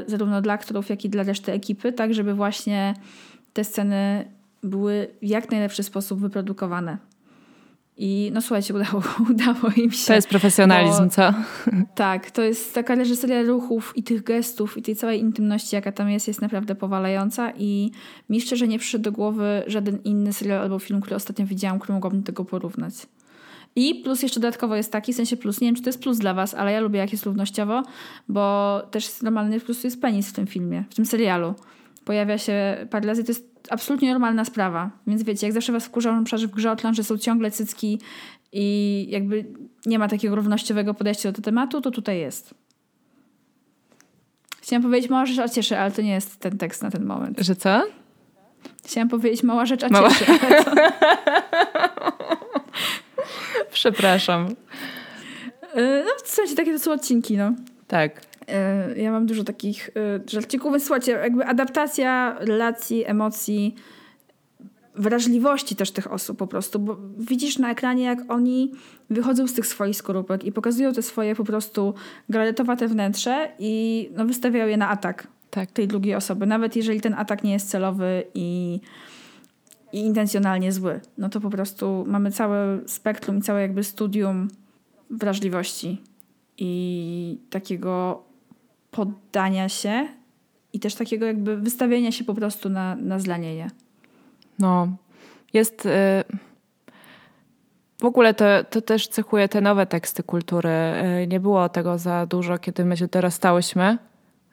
zarówno 0.06 0.42
dla 0.42 0.52
aktorów, 0.52 0.88
jak 0.88 1.04
i 1.04 1.10
dla 1.10 1.22
reszty 1.22 1.52
ekipy, 1.52 1.92
tak 1.92 2.14
żeby 2.14 2.34
właśnie 2.34 2.94
te 3.59 3.64
sceny 3.64 4.25
były 4.62 5.09
w 5.23 5.27
jak 5.27 5.51
najlepszy 5.51 5.83
sposób 5.83 6.21
wyprodukowane. 6.21 6.99
I 7.97 8.31
no 8.35 8.40
słuchajcie, 8.40 8.75
udało, 8.75 9.03
udało 9.31 9.73
im 9.77 9.90
się. 9.90 10.07
To 10.07 10.14
jest 10.14 10.29
profesjonalizm, 10.29 11.05
bo, 11.05 11.11
co? 11.11 11.35
Tak, 11.94 12.31
to 12.31 12.42
jest 12.42 12.75
taka 12.75 12.94
reżyseria 12.94 13.42
ruchów 13.42 13.92
i 13.97 14.03
tych 14.03 14.23
gestów 14.23 14.79
i 14.79 14.83
tej 14.83 14.97
całej 14.97 15.21
intymności, 15.21 15.77
jaka 15.77 15.92
tam 15.92 16.11
jest, 16.11 16.29
jest 16.29 16.42
naprawdę 16.42 16.75
powalająca 16.75 17.53
i 17.57 17.90
mi 18.29 18.40
szczerze 18.40 18.68
nie 18.68 18.79
przyszedł 18.79 19.05
do 19.05 19.12
głowy 19.12 19.62
żaden 19.66 19.99
inny 20.05 20.33
serial 20.33 20.62
albo 20.62 20.79
film, 20.79 21.01
który 21.01 21.16
ostatnio 21.16 21.47
widziałam, 21.47 21.79
który 21.79 21.94
mogłabym 21.94 22.21
do 22.21 22.27
tego 22.27 22.44
porównać. 22.44 22.94
I 23.77 23.94
plus 23.94 24.23
jeszcze 24.23 24.40
dodatkowo 24.40 24.77
jest 24.77 24.92
taki, 24.92 25.12
w 25.12 25.16
sensie 25.16 25.37
plus, 25.37 25.61
nie 25.61 25.68
wiem 25.68 25.75
czy 25.75 25.83
to 25.83 25.88
jest 25.88 26.03
plus 26.03 26.18
dla 26.18 26.35
was, 26.35 26.55
ale 26.55 26.73
ja 26.73 26.81
lubię 26.81 26.99
jak 26.99 27.12
jest 27.12 27.25
równościowo, 27.25 27.83
bo 28.29 28.83
też 28.90 29.23
normalny 29.23 29.61
prostu 29.66 29.87
jest 29.87 30.01
penis 30.01 30.29
w 30.29 30.33
tym 30.33 30.47
filmie, 30.47 30.85
w 30.90 30.94
tym 30.94 31.07
serialu. 31.07 31.55
Pojawia 32.09 32.38
się 32.38 32.87
parę 32.90 33.07
razy, 33.07 33.25
to 33.25 33.31
jest 33.31 33.47
absolutnie 33.71 34.12
normalna 34.12 34.44
sprawa. 34.44 34.90
Więc 35.07 35.23
wiecie, 35.23 35.47
jak 35.47 35.55
zawsze 35.55 35.73
was 35.73 35.85
wkurzą 35.85 36.25
że 36.27 36.49
w 36.49 36.51
grze 36.51 36.71
Outland, 36.71 36.97
że 36.97 37.05
są 37.05 37.18
ciągle 37.18 37.51
cycki 37.51 38.01
i 38.53 39.07
jakby 39.11 39.44
nie 39.87 39.99
ma 39.99 40.09
takiego 40.09 40.37
równościowego 40.37 40.94
podejścia 40.94 41.29
do 41.29 41.37
tego 41.37 41.44
tematu, 41.44 41.81
to 41.81 41.90
tutaj 41.90 42.18
jest. 42.18 42.55
Chciałam 44.62 44.83
powiedzieć 44.83 45.11
mała 45.11 45.27
rzecz, 45.27 45.38
a 45.38 45.49
cieszy, 45.49 45.79
ale 45.79 45.90
to 45.90 46.03
nie 46.03 46.12
jest 46.12 46.37
ten 46.37 46.59
tekst 46.59 46.83
na 46.83 46.90
ten 46.90 47.05
moment. 47.05 47.40
Że 47.40 47.57
co? 47.57 47.83
Chciałam 48.85 49.09
powiedzieć 49.09 49.42
mała 49.42 49.66
rzecz, 49.66 49.85
a 49.85 49.88
mała... 49.88 50.11
cieszy. 50.11 50.33
Ale 50.42 50.64
to... 50.64 50.71
Przepraszam. 53.73 54.47
Y, 55.77 56.05
no, 56.05 56.11
w 56.25 56.29
sensie 56.29 56.55
takie 56.55 56.73
to 56.73 56.79
są 56.79 56.92
odcinki, 56.92 57.37
no. 57.37 57.53
Tak. 57.88 58.27
Y, 58.94 59.00
ja 59.00 59.12
mam 59.12 59.26
dużo 59.26 59.44
takich 59.44 59.88
y, 59.88 60.30
żarcików, 60.30 60.72
więc 60.72 60.84
słuchajcie, 60.84 61.12
jakby 61.12 61.46
adaptacja 61.46 62.37
relacji, 62.40 63.04
emocji, 63.06 63.74
wrażliwości 64.98 65.76
też 65.76 65.90
tych 65.90 66.12
osób 66.12 66.38
po 66.38 66.46
prostu, 66.46 66.78
bo 66.78 66.96
widzisz 67.18 67.58
na 67.58 67.70
ekranie, 67.70 68.04
jak 68.04 68.18
oni 68.28 68.72
wychodzą 69.11 69.46
z 69.46 69.52
tych 69.52 69.66
swoich 69.66 69.96
skorupek 69.96 70.44
i 70.44 70.52
pokazują 70.52 70.92
te 70.92 71.02
swoje 71.02 71.34
po 71.34 71.44
prostu 71.44 71.94
galetowate 72.28 72.88
wnętrze 72.88 73.52
i 73.58 74.11
no, 74.16 74.26
wystawiają 74.26 74.66
je 74.66 74.76
na 74.76 74.88
atak 74.88 75.26
tak. 75.50 75.70
tej 75.70 75.88
drugiej 75.88 76.14
osoby. 76.14 76.46
Nawet 76.46 76.76
jeżeli 76.76 77.00
ten 77.00 77.14
atak 77.14 77.44
nie 77.44 77.52
jest 77.52 77.70
celowy 77.70 78.24
i, 78.34 78.80
i 79.92 80.00
intencjonalnie 80.00 80.72
zły, 80.72 81.00
no 81.18 81.28
to 81.28 81.40
po 81.40 81.50
prostu 81.50 82.04
mamy 82.08 82.32
całe 82.32 82.78
spektrum 82.87 83.38
i 83.38 83.42
całe 83.42 83.61
jakby 83.61 83.84
studium 83.84 84.48
wrażliwości 85.11 86.02
i 86.58 87.38
takiego 87.50 88.22
poddania 88.90 89.68
się 89.68 90.09
i 90.72 90.81
też 90.81 90.94
takiego 90.94 91.27
jakby 91.27 91.57
wystawienia 91.57 92.12
się 92.12 92.24
po 92.24 92.35
prostu 92.35 92.68
na, 92.68 92.96
na 92.96 93.18
zlanie 93.18 93.55
je. 93.55 93.70
No, 94.59 94.88
jest... 95.53 95.87
Y 95.87 96.48
w 98.01 98.05
ogóle 98.05 98.35
to, 98.35 98.44
to 98.70 98.81
też 98.83 99.09
cechuje 99.09 99.48
te 99.48 99.61
nowe 99.61 99.87
teksty 99.87 100.22
kultury. 100.22 100.70
Y, 101.22 101.27
nie 101.27 101.40
było 101.40 101.68
tego 101.68 101.98
za 101.98 102.27
dużo, 102.27 102.59
kiedy 102.59 102.85
my 102.85 102.96
się 102.96 103.07
dorastałyśmy, 103.07 103.98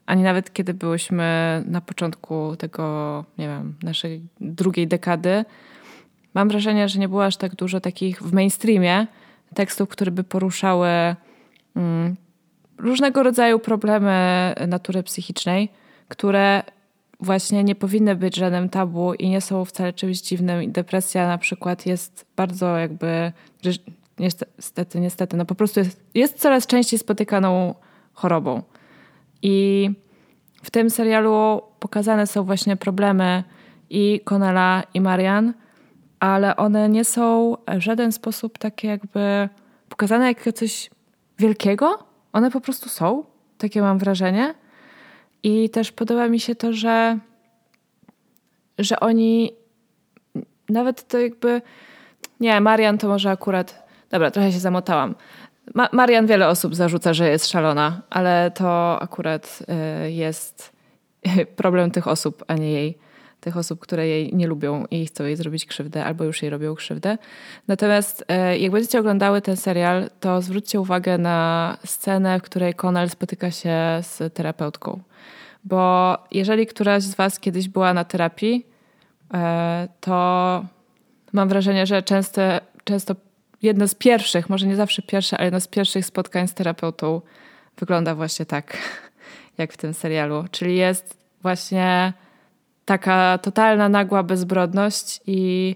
ani 0.05 0.23
nawet 0.23 0.53
kiedy 0.53 0.73
byłyśmy 0.73 1.63
na 1.65 1.81
początku 1.81 2.55
tego, 2.55 3.25
nie 3.37 3.47
wiem, 3.47 3.75
naszej 3.83 4.21
drugiej 4.41 4.87
dekady. 4.87 5.45
Mam 6.33 6.49
wrażenie, 6.49 6.89
że 6.89 6.99
nie 6.99 7.09
było 7.09 7.25
aż 7.25 7.37
tak 7.37 7.55
dużo 7.55 7.79
takich 7.79 8.21
w 8.21 8.33
mainstreamie 8.33 9.07
tekstów, 9.53 9.89
które 9.89 10.11
by 10.11 10.23
poruszały 10.23 11.15
mm, 11.75 12.15
różnego 12.77 13.23
rodzaju 13.23 13.59
problemy 13.59 14.53
natury 14.67 15.03
psychicznej, 15.03 15.69
które 16.07 16.63
właśnie 17.19 17.63
nie 17.63 17.75
powinny 17.75 18.15
być 18.15 18.35
żadnym 18.35 18.69
tabu 18.69 19.13
i 19.13 19.29
nie 19.29 19.41
są 19.41 19.65
wcale 19.65 19.93
czymś 19.93 20.21
dziwnym. 20.21 20.63
I 20.63 20.69
depresja 20.69 21.27
na 21.27 21.37
przykład 21.37 21.85
jest 21.85 22.25
bardzo 22.35 22.77
jakby, 22.77 23.31
niestety, 24.19 24.99
niestety, 24.99 25.37
no 25.37 25.45
po 25.45 25.55
prostu 25.55 25.79
jest, 25.79 26.03
jest 26.13 26.39
coraz 26.39 26.67
częściej 26.67 26.99
spotykaną 26.99 27.75
chorobą. 28.13 28.61
I 29.41 29.89
w 30.63 30.71
tym 30.71 30.89
serialu 30.89 31.61
pokazane 31.79 32.27
są 32.27 32.43
właśnie 32.43 32.77
problemy 32.77 33.43
i 33.89 34.21
Conela 34.25 34.83
i 34.93 35.01
Marian, 35.01 35.53
ale 36.19 36.55
one 36.55 36.89
nie 36.89 37.05
są 37.05 37.55
w 37.67 37.79
żaden 37.79 38.11
sposób 38.11 38.57
takie 38.57 38.87
jakby 38.87 39.49
pokazane 39.89 40.27
jako 40.27 40.51
coś 40.51 40.89
wielkiego, 41.39 42.14
one 42.35 42.51
po 42.51 42.61
prostu 42.61 42.89
są, 42.89 43.23
takie 43.57 43.81
mam 43.81 43.97
wrażenie. 43.97 44.53
I 45.43 45.69
też 45.69 45.91
podoba 45.91 46.27
mi 46.27 46.39
się 46.39 46.55
to, 46.55 46.73
że, 46.73 47.19
że 48.77 48.99
oni 48.99 49.51
nawet 50.69 51.07
to 51.07 51.19
jakby. 51.19 51.61
Nie, 52.39 52.61
Marian 52.61 52.97
to 52.97 53.07
może 53.07 53.31
akurat. 53.31 53.87
Dobra, 54.09 54.31
trochę 54.31 54.51
się 54.51 54.59
zamotałam. 54.59 55.15
Ma 55.73 55.89
Marian 55.91 56.27
wiele 56.27 56.47
osób 56.47 56.75
zarzuca, 56.75 57.13
że 57.13 57.29
jest 57.29 57.47
szalona, 57.47 58.01
ale 58.09 58.51
to 58.51 59.01
akurat 59.01 59.59
y, 60.05 60.11
jest 60.11 60.73
problem 61.61 61.91
tych 61.91 62.07
osób, 62.07 62.43
a 62.47 62.53
nie 62.53 62.71
jej 62.71 62.97
tych 63.39 63.57
osób, 63.57 63.79
które 63.79 64.07
jej 64.07 64.35
nie 64.35 64.47
lubią 64.47 64.85
i 64.91 65.05
chcą 65.05 65.23
jej 65.23 65.35
zrobić 65.35 65.65
krzywdę, 65.65 66.05
albo 66.05 66.23
już 66.23 66.41
jej 66.41 66.49
robią 66.49 66.75
krzywdę. 66.75 67.17
Natomiast 67.67 68.25
e, 68.27 68.57
jak 68.57 68.71
będziecie 68.71 68.99
oglądały 68.99 69.41
ten 69.41 69.57
serial, 69.57 70.09
to 70.19 70.41
zwróćcie 70.41 70.81
uwagę 70.81 71.17
na 71.17 71.77
scenę, 71.85 72.39
w 72.39 72.43
której 72.43 72.73
Conal 72.73 73.09
spotyka 73.09 73.51
się 73.51 73.77
z 74.01 74.33
terapeutką. 74.33 75.01
Bo 75.63 76.17
jeżeli 76.31 76.67
któraś 76.67 77.03
z 77.03 77.15
Was 77.15 77.39
kiedyś 77.39 77.69
była 77.69 77.93
na 77.93 78.03
terapii, 78.03 78.67
e, 79.33 79.87
to 79.99 80.65
mam 81.33 81.49
wrażenie, 81.49 81.85
że 81.85 82.03
często, 82.03 82.41
często 82.83 83.15
jedno 83.61 83.87
z 83.87 83.95
pierwszych, 83.95 84.49
może 84.49 84.67
nie 84.67 84.75
zawsze 84.75 85.01
pierwsze, 85.01 85.37
ale 85.37 85.45
jedno 85.45 85.59
z 85.59 85.67
pierwszych 85.67 86.05
spotkań 86.05 86.47
z 86.47 86.53
terapeutą 86.53 87.21
wygląda 87.77 88.15
właśnie 88.15 88.45
tak, 88.45 88.77
jak 89.57 89.73
w 89.73 89.77
tym 89.77 89.93
serialu. 89.93 90.45
Czyli 90.51 90.75
jest 90.75 91.17
właśnie 91.41 92.13
taka 92.85 93.37
totalna, 93.37 93.89
nagła 93.89 94.23
bezbrodność 94.23 95.21
i 95.27 95.75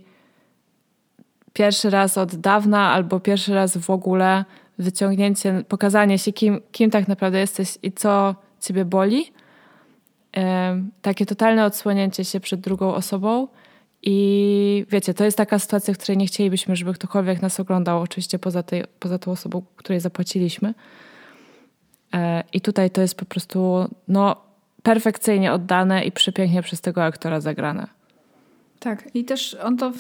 pierwszy 1.54 1.90
raz 1.90 2.18
od 2.18 2.36
dawna 2.36 2.92
albo 2.92 3.20
pierwszy 3.20 3.54
raz 3.54 3.78
w 3.78 3.90
ogóle 3.90 4.46
wyciągnięcie, 4.78 5.64
pokazanie 5.68 6.20
się, 6.20 6.34
kim, 6.34 6.62
kim 6.72 6.92
tak 6.92 7.08
naprawdę 7.08 7.40
jesteś 7.40 7.78
i 7.84 7.92
co 7.92 8.36
ciebie 8.62 8.86
boli. 8.86 9.34
Takie 11.02 11.26
totalne 11.26 11.66
odsłonięcie 11.66 12.26
się 12.26 12.40
przed 12.40 12.60
drugą 12.60 12.94
osobą. 12.94 13.48
I 14.02 14.86
wiecie, 14.90 15.14
to 15.14 15.26
jest 15.26 15.38
taka 15.38 15.60
sytuacja, 15.60 15.94
w 15.94 15.98
której 15.98 16.18
nie 16.18 16.26
chcielibyśmy, 16.26 16.76
żeby 16.76 16.94
ktokolwiek 16.94 17.42
nas 17.42 17.60
oglądał, 17.60 18.02
oczywiście 18.02 18.40
poza, 18.40 18.64
tej, 18.64 18.84
poza 19.00 19.20
tą 19.20 19.32
osobą, 19.32 19.62
której 19.76 20.00
zapłaciliśmy. 20.00 20.74
E, 22.14 22.44
I 22.54 22.62
tutaj 22.62 22.90
to 22.90 23.02
jest 23.02 23.16
po 23.16 23.26
prostu, 23.26 23.88
no, 24.08 24.49
perfekcyjnie 24.84 25.54
oddane 25.54 26.06
i 26.06 26.12
przepięknie 26.12 26.62
przez 26.62 26.82
tego 26.82 27.04
aktora 27.04 27.42
zagrane. 27.42 27.88
Tak, 28.80 29.16
i 29.16 29.26
też 29.26 29.58
on 29.64 29.78
to, 29.78 29.92
w, 29.92 29.98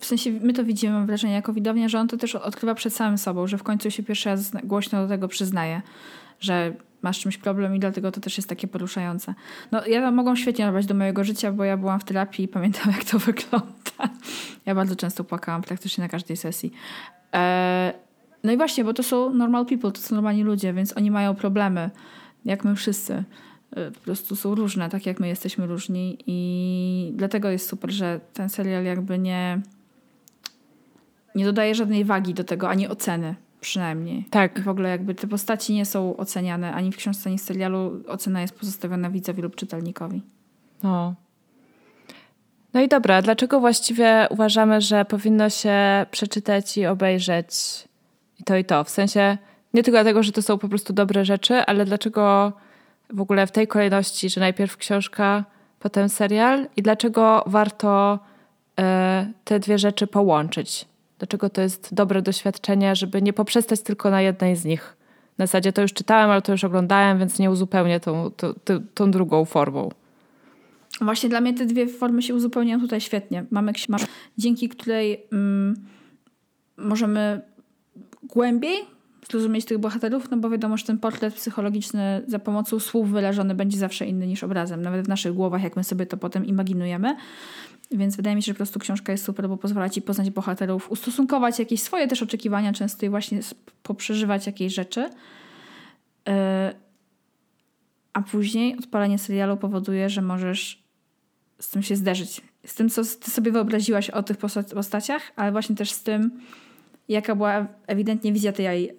w, 0.00 0.06
sensie 0.06 0.30
my 0.30 0.52
to 0.52 0.64
widzimy, 0.64 0.92
mam 0.92 1.06
wrażenie, 1.06 1.34
jako 1.34 1.52
widownia, 1.52 1.88
że 1.88 2.00
on 2.00 2.08
to 2.08 2.16
też 2.16 2.34
odkrywa 2.34 2.74
przed 2.74 2.94
samym 2.94 3.18
sobą, 3.18 3.46
że 3.46 3.58
w 3.58 3.62
końcu 3.62 3.90
się 3.90 4.02
pierwszy 4.02 4.28
raz 4.28 4.50
głośno 4.64 5.02
do 5.02 5.08
tego 5.08 5.28
przyznaje, 5.28 5.82
że 6.40 6.72
masz 7.02 7.20
czymś 7.20 7.38
problem 7.38 7.76
i 7.76 7.80
dlatego 7.80 8.12
to 8.12 8.20
też 8.20 8.36
jest 8.36 8.48
takie 8.48 8.68
poruszające. 8.68 9.34
No 9.72 9.86
ja 9.86 10.10
mogą 10.10 10.36
świetnie 10.36 10.64
nabrać 10.64 10.86
do 10.86 10.94
mojego 10.94 11.24
życia, 11.24 11.52
bo 11.52 11.64
ja 11.64 11.76
byłam 11.76 12.00
w 12.00 12.04
terapii 12.04 12.44
i 12.44 12.48
pamiętam 12.48 12.92
jak 12.96 13.04
to 13.04 13.18
wygląda. 13.18 14.14
Ja 14.66 14.74
bardzo 14.74 14.96
często 14.96 15.24
płakałam 15.24 15.62
praktycznie 15.62 16.02
na 16.02 16.08
każdej 16.08 16.36
sesji. 16.36 16.72
E, 17.34 17.92
no 18.44 18.52
i 18.52 18.56
właśnie, 18.56 18.84
bo 18.84 18.94
to 18.94 19.02
są 19.02 19.34
normal 19.34 19.66
people, 19.66 19.92
to 19.92 20.00
są 20.00 20.14
normalni 20.14 20.42
ludzie, 20.42 20.72
więc 20.72 20.96
oni 20.96 21.10
mają 21.10 21.34
problemy, 21.34 21.90
jak 22.44 22.64
my 22.64 22.74
wszyscy. 22.74 23.24
Y, 23.76 23.90
po 23.90 24.00
prostu 24.00 24.36
są 24.36 24.54
różne, 24.54 24.88
tak 24.88 25.06
jak 25.06 25.20
my 25.20 25.28
jesteśmy 25.28 25.66
różni 25.66 26.18
i 26.26 27.12
dlatego 27.16 27.50
jest 27.50 27.68
super, 27.68 27.90
że 27.90 28.20
ten 28.32 28.48
serial 28.48 28.84
jakby 28.84 29.18
nie 29.18 29.60
nie 31.34 31.44
dodaje 31.44 31.74
żadnej 31.74 32.04
wagi 32.04 32.34
do 32.34 32.44
tego, 32.44 32.68
ani 32.68 32.88
oceny 32.88 33.34
przynajmniej. 33.60 34.24
Tak. 34.30 34.58
I 34.58 34.62
w 34.62 34.68
ogóle 34.68 34.88
jakby 34.88 35.14
te 35.14 35.26
postaci 35.26 35.74
nie 35.74 35.86
są 35.86 36.16
oceniane 36.16 36.74
ani 36.74 36.92
w 36.92 36.96
książce, 36.96 37.30
ani 37.30 37.38
w 37.38 37.42
serialu. 37.42 38.02
Ocena 38.08 38.40
jest 38.40 38.54
pozostawiona 38.58 39.10
widzowi 39.10 39.42
lub 39.42 39.56
czytelnikowi. 39.56 40.22
No. 40.82 41.14
No 42.74 42.80
i 42.80 42.88
dobra, 42.88 43.22
dlaczego 43.22 43.60
właściwie 43.60 44.26
uważamy, 44.30 44.80
że 44.80 45.04
powinno 45.04 45.50
się 45.50 45.76
przeczytać 46.10 46.78
i 46.78 46.86
obejrzeć 46.86 47.48
i 48.40 48.44
to 48.44 48.56
i 48.56 48.64
to? 48.64 48.84
W 48.84 48.90
sensie 48.90 49.38
nie 49.74 49.82
tylko 49.82 49.96
dlatego, 49.96 50.22
że 50.22 50.32
to 50.32 50.42
są 50.42 50.58
po 50.58 50.68
prostu 50.68 50.92
dobre 50.92 51.24
rzeczy, 51.24 51.54
ale 51.54 51.84
dlaczego 51.84 52.52
w 53.10 53.20
ogóle 53.20 53.46
w 53.46 53.52
tej 53.52 53.66
kolejności, 53.66 54.30
że 54.30 54.40
najpierw 54.40 54.76
książka, 54.76 55.44
potem 55.78 56.08
serial 56.08 56.66
i 56.76 56.82
dlaczego 56.82 57.44
warto 57.46 58.18
e, 58.80 59.32
te 59.44 59.60
dwie 59.60 59.78
rzeczy 59.78 60.06
połączyć? 60.06 60.88
Dlaczego 61.18 61.50
to 61.50 61.60
jest 61.60 61.94
dobre 61.94 62.22
doświadczenie, 62.22 62.96
żeby 62.96 63.22
nie 63.22 63.32
poprzestać 63.32 63.82
tylko 63.82 64.10
na 64.10 64.22
jednej 64.22 64.56
z 64.56 64.64
nich, 64.64 64.96
Na 65.38 65.46
zasadzie 65.46 65.72
to 65.72 65.82
już 65.82 65.92
czytałem, 65.92 66.30
ale 66.30 66.42
to 66.42 66.52
już 66.52 66.64
oglądałem, 66.64 67.18
więc 67.18 67.38
nie 67.38 67.50
uzupełnię 67.50 68.00
tą, 68.00 68.30
tą, 68.30 68.54
tą, 68.94 69.10
drugą 69.10 69.44
formą. 69.44 69.88
Właśnie 71.00 71.28
dla 71.28 71.40
mnie 71.40 71.54
te 71.54 71.66
dwie 71.66 71.86
formy 71.86 72.22
się 72.22 72.34
uzupełniają 72.34 72.80
tutaj 72.80 73.00
świetnie. 73.00 73.44
Mamy 73.50 73.72
książkę, 73.72 74.06
dzięki 74.38 74.68
której 74.68 75.26
mm, 75.32 75.74
możemy 76.76 77.42
głębiej 78.22 78.97
zrozumieć 79.30 79.64
tych 79.64 79.78
bohaterów, 79.78 80.30
no 80.30 80.36
bo 80.36 80.50
wiadomo, 80.50 80.76
że 80.76 80.84
ten 80.84 80.98
portret 80.98 81.34
psychologiczny 81.34 82.22
za 82.26 82.38
pomocą 82.38 82.80
słów 82.80 83.10
wyrażony 83.10 83.54
będzie 83.54 83.78
zawsze 83.78 84.06
inny 84.06 84.26
niż 84.26 84.44
obrazem, 84.44 84.82
nawet 84.82 85.04
w 85.04 85.08
naszych 85.08 85.32
głowach, 85.32 85.62
jak 85.62 85.76
my 85.76 85.84
sobie 85.84 86.06
to 86.06 86.16
potem 86.16 86.46
imaginujemy. 86.46 87.16
Więc 87.90 88.16
wydaje 88.16 88.36
mi 88.36 88.42
się, 88.42 88.46
że 88.46 88.54
po 88.54 88.56
prostu 88.56 88.78
książka 88.78 89.12
jest 89.12 89.24
super, 89.24 89.48
bo 89.48 89.56
pozwala 89.56 89.88
ci 89.88 90.02
poznać 90.02 90.30
bohaterów, 90.30 90.90
ustosunkować 90.90 91.58
jakieś 91.58 91.82
swoje 91.82 92.08
też 92.08 92.22
oczekiwania, 92.22 92.72
często 92.72 93.06
i 93.06 93.08
właśnie 93.08 93.40
poprzeżywać 93.82 94.46
jakieś 94.46 94.74
rzeczy. 94.74 95.00
Yy, 96.26 96.32
a 98.12 98.22
później 98.22 98.78
odpalenie 98.78 99.18
serialu 99.18 99.56
powoduje, 99.56 100.10
że 100.10 100.22
możesz 100.22 100.82
z 101.58 101.68
tym 101.68 101.82
się 101.82 101.96
zderzyć. 101.96 102.40
Z 102.66 102.74
tym, 102.74 102.88
co 102.88 103.02
ty 103.04 103.30
sobie 103.30 103.52
wyobraziłaś 103.52 104.10
o 104.10 104.22
tych 104.22 104.36
postaciach, 104.74 105.22
ale 105.36 105.52
właśnie 105.52 105.76
też 105.76 105.92
z 105.92 106.02
tym, 106.02 106.40
jaka 107.08 107.36
była 107.36 107.66
ewidentnie 107.86 108.32
wizja 108.32 108.52
tej 108.52 108.86
yy, 108.86 108.94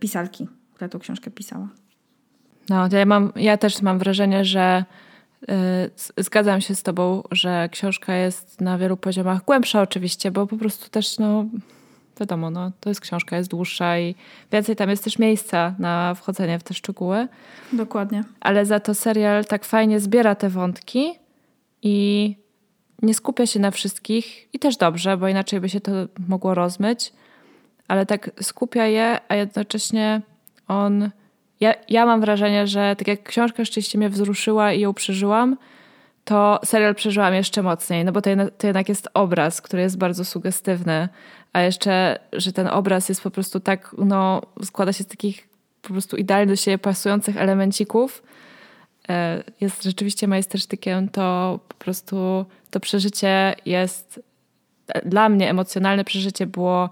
pisarki, 0.00 0.48
która 0.74 0.88
tą 0.88 0.98
książkę 0.98 1.30
pisała. 1.30 1.68
No, 2.68 2.88
ja, 2.92 3.06
mam, 3.06 3.32
ja 3.36 3.56
też 3.56 3.82
mam 3.82 3.98
wrażenie, 3.98 4.44
że 4.44 4.84
yy, 5.48 5.54
zgadzam 6.24 6.60
się 6.60 6.74
z 6.74 6.82
tobą, 6.82 7.22
że 7.30 7.68
książka 7.72 8.14
jest 8.14 8.60
na 8.60 8.78
wielu 8.78 8.96
poziomach 8.96 9.44
głębsza 9.44 9.82
oczywiście, 9.82 10.30
bo 10.30 10.46
po 10.46 10.56
prostu 10.56 10.90
też, 10.90 11.18
no 11.18 11.44
wiadomo, 12.20 12.50
no, 12.50 12.72
to 12.80 12.90
jest 12.90 13.00
książka, 13.00 13.36
jest 13.36 13.50
dłuższa 13.50 13.98
i 13.98 14.14
więcej 14.52 14.76
tam 14.76 14.90
jest 14.90 15.04
też 15.04 15.18
miejsca 15.18 15.74
na 15.78 16.14
wchodzenie 16.14 16.58
w 16.58 16.62
te 16.62 16.74
szczegóły. 16.74 17.28
Dokładnie. 17.72 18.24
Ale 18.40 18.66
za 18.66 18.80
to 18.80 18.94
serial 18.94 19.44
tak 19.44 19.64
fajnie 19.64 20.00
zbiera 20.00 20.34
te 20.34 20.48
wątki 20.48 21.12
i 21.82 22.36
nie 23.02 23.14
skupia 23.14 23.46
się 23.46 23.60
na 23.60 23.70
wszystkich 23.70 24.54
i 24.54 24.58
też 24.58 24.76
dobrze, 24.76 25.16
bo 25.16 25.28
inaczej 25.28 25.60
by 25.60 25.68
się 25.68 25.80
to 25.80 25.92
mogło 26.28 26.54
rozmyć 26.54 27.12
ale 27.88 28.06
tak 28.06 28.30
skupia 28.42 28.86
je, 28.86 29.18
a 29.28 29.34
jednocześnie 29.34 30.22
on. 30.68 31.10
Ja, 31.60 31.74
ja 31.88 32.06
mam 32.06 32.20
wrażenie, 32.20 32.66
że 32.66 32.96
tak 32.98 33.08
jak 33.08 33.22
książka 33.22 33.64
rzeczywiście 33.64 33.98
mnie 33.98 34.08
wzruszyła 34.08 34.72
i 34.72 34.80
ją 34.80 34.94
przeżyłam, 34.94 35.56
to 36.24 36.60
serial 36.64 36.94
przeżyłam 36.94 37.34
jeszcze 37.34 37.62
mocniej, 37.62 38.04
no 38.04 38.12
bo 38.12 38.22
to, 38.22 38.30
to 38.58 38.66
jednak 38.66 38.88
jest 38.88 39.08
obraz, 39.14 39.60
który 39.60 39.82
jest 39.82 39.98
bardzo 39.98 40.24
sugestywny, 40.24 41.08
a 41.52 41.60
jeszcze, 41.60 42.18
że 42.32 42.52
ten 42.52 42.66
obraz 42.66 43.08
jest 43.08 43.22
po 43.22 43.30
prostu 43.30 43.60
tak, 43.60 43.94
no, 43.98 44.42
składa 44.64 44.92
się 44.92 45.04
z 45.04 45.06
takich 45.06 45.48
po 45.82 45.88
prostu 45.88 46.16
idealnie 46.16 46.46
do 46.46 46.56
siebie 46.56 46.78
pasujących 46.78 47.36
elemencików, 47.36 48.22
e, 49.08 49.42
jest 49.60 49.82
rzeczywiście 49.82 50.28
majstersztykiem, 50.28 51.08
to 51.08 51.58
po 51.68 51.74
prostu 51.74 52.44
to 52.70 52.80
przeżycie 52.80 53.54
jest 53.66 54.20
dla 55.06 55.28
mnie 55.28 55.50
emocjonalne 55.50 56.04
przeżycie 56.04 56.46
było 56.46 56.90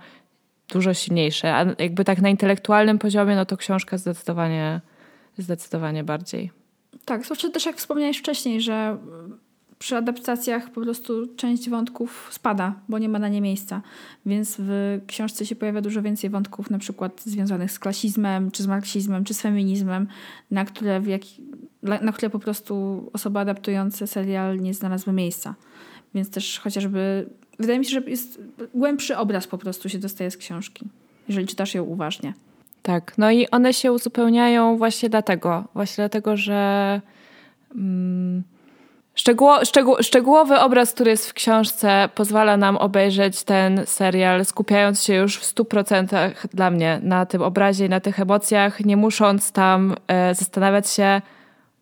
dużo 0.69 0.95
silniejsze. 0.95 1.55
A 1.55 1.67
jakby 1.79 2.05
tak 2.05 2.21
na 2.21 2.29
intelektualnym 2.29 2.99
poziomie, 2.99 3.37
no 3.37 3.47
to 3.47 3.57
książka 3.57 3.99
zdecydowanie, 3.99 4.81
zdecydowanie 5.39 6.05
bardziej. 6.05 6.51
Tak, 7.05 7.25
zwłaszcza 7.25 7.51
też 7.51 7.67
jak 7.67 7.77
wspomniałeś 7.77 8.19
wcześniej, 8.19 8.61
że 8.61 8.99
przy 9.83 9.97
adaptacjach 9.97 10.71
po 10.71 10.81
prostu 10.81 11.27
część 11.37 11.71
wątków 11.71 12.29
spada, 12.33 12.75
bo 12.89 12.99
nie 12.99 13.09
ma 13.09 13.19
na 13.19 13.29
nie 13.29 13.41
miejsca. 13.41 13.83
Więc 14.27 14.57
w 14.59 15.01
książce 15.07 15.47
się 15.47 15.57
pojawia 15.57 15.81
dużo 15.81 16.03
więcej 16.03 16.31
wątków, 16.31 16.71
na 16.71 16.79
przykład 16.79 17.23
związanych 17.23 17.73
z 17.73 17.79
klasizmem, 17.79 18.51
czy 18.51 18.63
z 18.63 18.67
marksizmem, 18.67 19.25
czy 19.25 19.35
z 19.35 19.41
feminizmem, 19.41 20.09
na 20.51 20.65
które, 20.65 21.01
w 21.01 21.07
jak, 21.07 21.23
na 21.83 22.13
które 22.13 22.31
po 22.31 22.39
prostu 22.39 23.05
osoby 23.13 23.39
adaptujące 23.39 24.07
serial 24.07 24.61
nie 24.61 24.75
znalazły 24.75 25.13
miejsca. 25.13 25.55
Więc 26.15 26.31
też 26.31 26.61
chociażby 26.61 27.31
wydaje 27.63 27.79
mi 27.79 27.85
się, 27.85 27.91
że 27.91 28.11
jest 28.11 28.41
głębszy 28.75 29.17
obraz 29.17 29.47
po 29.47 29.59
prostu 29.59 29.89
się 29.89 29.99
dostaje 29.99 30.31
z 30.31 30.37
książki, 30.37 30.87
jeżeli 31.29 31.47
czytasz 31.47 31.75
ją 31.75 31.85
uważnie. 31.85 32.35
Tak, 32.83 33.19
no 33.19 33.31
i 33.31 33.49
one 33.51 33.75
się 33.75 33.93
uzupełniają 33.93 34.77
właśnie 34.77 35.09
dlatego, 35.09 35.65
właśnie 35.75 36.03
dlatego, 36.03 36.37
że 36.37 37.01
mm, 37.75 38.43
szczegóło, 39.15 39.65
szczegół, 39.65 39.97
szczegółowy 40.01 40.59
obraz, 40.59 40.93
który 40.93 41.11
jest 41.11 41.31
w 41.31 41.35
książce, 41.35 42.09
pozwala 42.15 42.57
nam 42.57 42.77
obejrzeć 42.77 43.43
ten 43.45 43.81
serial, 43.87 44.45
skupiając 44.45 45.03
się 45.03 45.15
już 45.15 45.39
w 45.39 45.55
100% 45.55 46.31
dla 46.55 46.71
mnie 46.71 47.01
na 47.03 47.27
tym 47.27 47.43
obrazie 47.43 47.87
i 47.87 47.89
na 47.89 48.01
tych 48.01 48.21
emocjach, 48.21 48.81
nie 48.81 48.97
musząc 48.97 49.53
tam 49.53 49.97
e, 50.09 50.35
zastanawiać 50.35 50.91
się, 50.91 51.23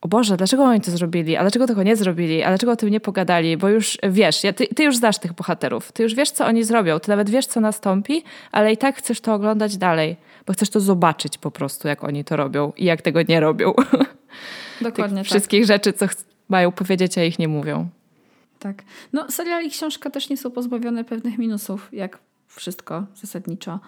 o 0.01 0.09
Boże, 0.09 0.37
dlaczego 0.37 0.65
oni 0.65 0.81
to 0.81 0.91
zrobili? 0.91 1.37
A 1.37 1.41
dlaczego 1.41 1.67
tego 1.67 1.83
nie 1.83 1.97
zrobili? 1.97 2.43
A 2.43 2.49
dlaczego 2.49 2.73
o 2.73 2.77
tym 2.77 2.89
nie 2.89 3.01
pogadali? 3.01 3.57
Bo 3.57 3.69
już 3.69 3.99
wiesz, 4.11 4.45
ja, 4.45 4.53
ty, 4.53 4.67
ty, 4.67 4.83
już 4.83 4.97
znasz 4.97 5.19
tych 5.19 5.33
bohaterów, 5.33 5.93
ty 5.93 6.03
już 6.03 6.15
wiesz, 6.15 6.31
co 6.31 6.47
oni 6.47 6.65
zrobią, 6.65 7.01
ty 7.01 7.09
nawet 7.09 7.31
wiesz, 7.31 7.47
co 7.47 7.61
nastąpi, 7.61 8.25
ale 8.53 8.73
i 8.73 8.77
tak 8.77 8.97
chcesz 8.97 9.21
to 9.21 9.35
oglądać 9.35 9.77
dalej, 9.77 10.17
bo 10.47 10.53
chcesz 10.53 10.71
to 10.71 10.81
zobaczyć 10.81 11.39
po 11.39 11.51
prostu, 11.51 11.89
jak 11.89 12.05
oni 12.05 12.25
to 12.25 12.37
robią 12.37 12.73
i 12.77 12.85
jak 12.85 13.03
tego 13.03 13.23
nie 13.29 13.41
robią. 13.41 13.73
Dokładnie 14.81 15.19
tak. 15.19 15.27
Wszystkich 15.27 15.65
rzeczy, 15.65 15.93
co 15.93 16.07
mają 16.49 16.73
powiedzieć, 16.73 17.19
a 17.19 17.25
ich 17.25 17.39
nie 17.39 17.49
mówią. 17.49 17.89
Tak. 18.59 18.83
No, 19.13 19.31
serial 19.31 19.65
i 19.65 19.71
książka 19.71 20.11
też 20.11 20.31
nie 20.31 20.37
są 20.37 20.51
pozbawione 20.51 21.05
pewnych 21.05 21.39
minusów, 21.39 21.89
jak 21.93 22.19
wszystko 22.47 23.07
zasadniczo. 23.15 23.81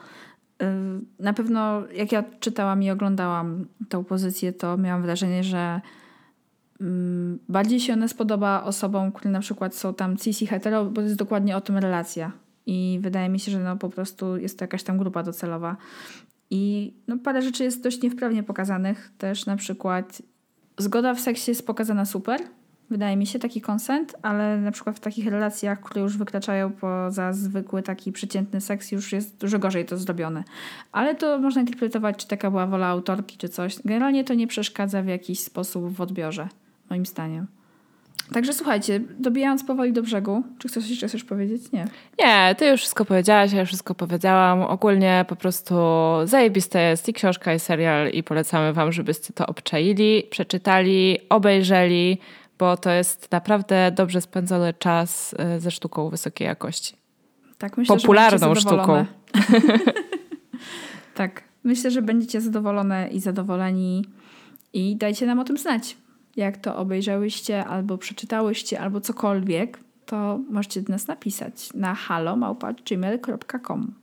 Na 1.18 1.32
pewno, 1.32 1.82
jak 1.94 2.12
ja 2.12 2.24
czytałam 2.40 2.82
i 2.82 2.90
oglądałam 2.90 3.66
tę 3.88 4.04
pozycję, 4.04 4.52
to 4.52 4.76
miałam 4.76 5.02
wrażenie, 5.02 5.44
że 5.44 5.80
bardziej 7.48 7.80
się 7.80 7.92
ona 7.92 8.08
spodoba 8.08 8.64
osobom, 8.64 9.12
które 9.12 9.30
na 9.30 9.40
przykład 9.40 9.74
są 9.74 9.94
tam 9.94 10.16
cis 10.16 10.42
i 10.42 10.46
hetero, 10.46 10.84
bo 10.84 10.94
to 10.94 11.02
jest 11.02 11.16
dokładnie 11.16 11.56
o 11.56 11.60
tym 11.60 11.78
relacja. 11.78 12.32
I 12.66 12.98
wydaje 13.02 13.28
mi 13.28 13.40
się, 13.40 13.52
że 13.52 13.58
no 13.58 13.76
po 13.76 13.88
prostu 13.88 14.36
jest 14.36 14.58
to 14.58 14.64
jakaś 14.64 14.82
tam 14.82 14.98
grupa 14.98 15.22
docelowa. 15.22 15.76
I 16.50 16.94
no 17.08 17.18
parę 17.18 17.42
rzeczy 17.42 17.64
jest 17.64 17.82
dość 17.82 18.02
niewprawnie 18.02 18.42
pokazanych. 18.42 19.12
Też 19.18 19.46
na 19.46 19.56
przykład 19.56 20.22
zgoda 20.78 21.14
w 21.14 21.20
seksie 21.20 21.50
jest 21.50 21.66
pokazana 21.66 22.04
super, 22.04 22.40
wydaje 22.90 23.16
mi 23.16 23.26
się, 23.26 23.38
taki 23.38 23.60
konsent, 23.60 24.14
ale 24.22 24.60
na 24.60 24.70
przykład 24.70 24.96
w 24.96 25.00
takich 25.00 25.26
relacjach, 25.26 25.80
które 25.80 26.00
już 26.00 26.16
wykraczają 26.16 26.72
poza 26.72 27.32
zwykły 27.32 27.82
taki 27.82 28.12
przeciętny 28.12 28.60
seks, 28.60 28.92
już 28.92 29.12
jest 29.12 29.40
dużo 29.40 29.58
gorzej 29.58 29.84
to 29.84 29.96
zrobione. 29.96 30.44
Ale 30.92 31.14
to 31.14 31.38
można 31.38 31.60
interpretować, 31.60 32.16
czy 32.16 32.28
taka 32.28 32.50
była 32.50 32.66
wola 32.66 32.86
autorki, 32.86 33.38
czy 33.38 33.48
coś. 33.48 33.78
Generalnie 33.84 34.24
to 34.24 34.34
nie 34.34 34.46
przeszkadza 34.46 35.02
w 35.02 35.06
jakiś 35.06 35.40
sposób 35.40 35.88
w 35.88 36.00
odbiorze 36.00 36.48
moim 36.90 37.06
zdaniem. 37.06 37.46
Także 38.32 38.52
słuchajcie, 38.52 39.00
dobijając 39.18 39.64
powoli 39.64 39.92
do 39.92 40.02
brzegu, 40.02 40.42
czy 40.58 40.68
chcesz 40.68 40.90
jeszcze 40.90 41.08
coś 41.08 41.24
powiedzieć? 41.24 41.72
Nie. 41.72 41.86
Nie, 42.18 42.54
ty 42.58 42.66
już 42.66 42.80
wszystko 42.80 43.04
powiedziałaś, 43.04 43.52
ja 43.52 43.60
już 43.60 43.68
wszystko 43.68 43.94
powiedziałam. 43.94 44.62
Ogólnie 44.62 45.24
po 45.28 45.36
prostu 45.36 45.74
zajebiste 46.24 46.82
jest 46.82 47.08
i 47.08 47.12
książka, 47.12 47.54
i 47.54 47.58
serial 47.58 48.10
i 48.10 48.22
polecamy 48.22 48.72
wam, 48.72 48.92
żebyście 48.92 49.32
to 49.32 49.46
obczaili, 49.46 50.22
przeczytali, 50.30 51.18
obejrzeli, 51.28 52.18
bo 52.58 52.76
to 52.76 52.90
jest 52.90 53.32
naprawdę 53.32 53.92
dobrze 53.96 54.20
spędzony 54.20 54.74
czas 54.74 55.34
y, 55.56 55.60
ze 55.60 55.70
sztuką 55.70 56.08
wysokiej 56.08 56.46
jakości. 56.46 56.96
Tak, 57.58 57.76
myślę, 57.76 57.96
Popularną 57.96 58.54
sztuką. 58.54 59.06
tak, 61.14 61.42
myślę, 61.64 61.90
że 61.90 62.02
będziecie 62.02 62.40
zadowolone 62.40 63.08
i 63.08 63.20
zadowoleni 63.20 64.04
i 64.72 64.96
dajcie 64.96 65.26
nam 65.26 65.38
o 65.38 65.44
tym 65.44 65.58
znać 65.58 65.96
jak 66.36 66.56
to 66.56 66.76
obejrzałyście, 66.76 67.64
albo 67.64 67.98
przeczytałyście, 67.98 68.80
albo 68.80 69.00
cokolwiek, 69.00 69.78
to 70.06 70.40
możecie 70.50 70.82
do 70.82 70.92
nas 70.92 71.06
napisać 71.06 71.68
na 71.74 71.94
halomałpa.gmail.com 71.94 73.94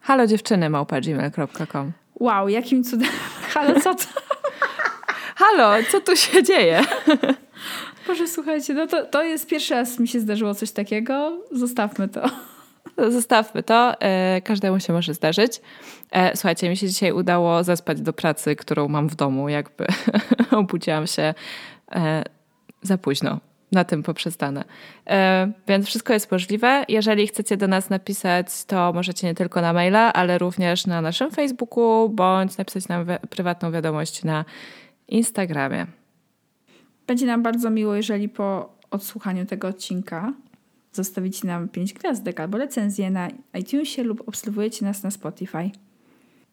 Halo 0.00 0.26
dziewczyny 0.26 0.70
małpa.gmail.com 0.70 1.92
Wow, 2.14 2.48
jakim 2.48 2.84
cudem. 2.84 3.08
Halo, 3.54 3.80
co 3.80 3.94
to? 3.94 4.04
Halo, 5.36 5.84
co 5.90 6.00
tu 6.00 6.16
się 6.16 6.42
dzieje? 6.42 6.82
Boże, 8.06 8.28
słuchajcie, 8.28 8.74
no 8.74 8.86
to, 8.86 9.06
to 9.06 9.22
jest 9.22 9.46
pierwszy 9.46 9.74
raz 9.74 9.98
mi 9.98 10.08
się 10.08 10.20
zdarzyło 10.20 10.54
coś 10.54 10.70
takiego. 10.70 11.38
Zostawmy 11.52 12.08
to. 12.08 12.30
Zostawmy 12.98 13.62
to. 13.62 14.00
E, 14.00 14.40
każdemu 14.40 14.80
się 14.80 14.92
może 14.92 15.14
zdarzyć. 15.14 15.60
E, 16.10 16.36
słuchajcie, 16.36 16.68
mi 16.68 16.76
się 16.76 16.88
dzisiaj 16.88 17.12
udało 17.12 17.64
zaspać 17.64 18.00
do 18.00 18.12
pracy, 18.12 18.56
którą 18.56 18.88
mam 18.88 19.08
w 19.08 19.14
domu. 19.14 19.48
Jakby 19.48 19.86
obudziłam 20.50 21.06
się 21.06 21.34
e, 21.92 22.24
za 22.82 22.98
późno. 22.98 23.40
Na 23.72 23.84
tym 23.84 24.02
poprzestanę. 24.02 24.64
Więc 25.68 25.86
wszystko 25.86 26.12
jest 26.12 26.30
możliwe. 26.30 26.84
Jeżeli 26.88 27.26
chcecie 27.26 27.56
do 27.56 27.68
nas 27.68 27.90
napisać, 27.90 28.64
to 28.64 28.92
możecie 28.92 29.26
nie 29.26 29.34
tylko 29.34 29.60
na 29.60 29.72
maila, 29.72 30.12
ale 30.12 30.38
również 30.38 30.86
na 30.86 31.00
naszym 31.00 31.30
Facebooku, 31.30 32.08
bądź 32.08 32.58
napisać 32.58 32.88
nam 32.88 33.06
prywatną 33.30 33.72
wiadomość 33.72 34.24
na 34.24 34.44
Instagramie. 35.08 35.86
Będzie 37.06 37.26
nam 37.26 37.42
bardzo 37.42 37.70
miło, 37.70 37.94
jeżeli 37.94 38.28
po 38.28 38.74
odsłuchaniu 38.90 39.46
tego 39.46 39.68
odcinka 39.68 40.32
zostawicie 40.96 41.46
nam 41.46 41.68
5 41.68 41.92
gwiazdek 41.92 42.40
albo 42.40 42.58
recenzję 42.58 43.10
na 43.10 43.28
iTunesie 43.54 44.02
lub 44.02 44.28
obserwujecie 44.28 44.84
nas 44.84 45.02
na 45.02 45.10
Spotify. 45.10 45.70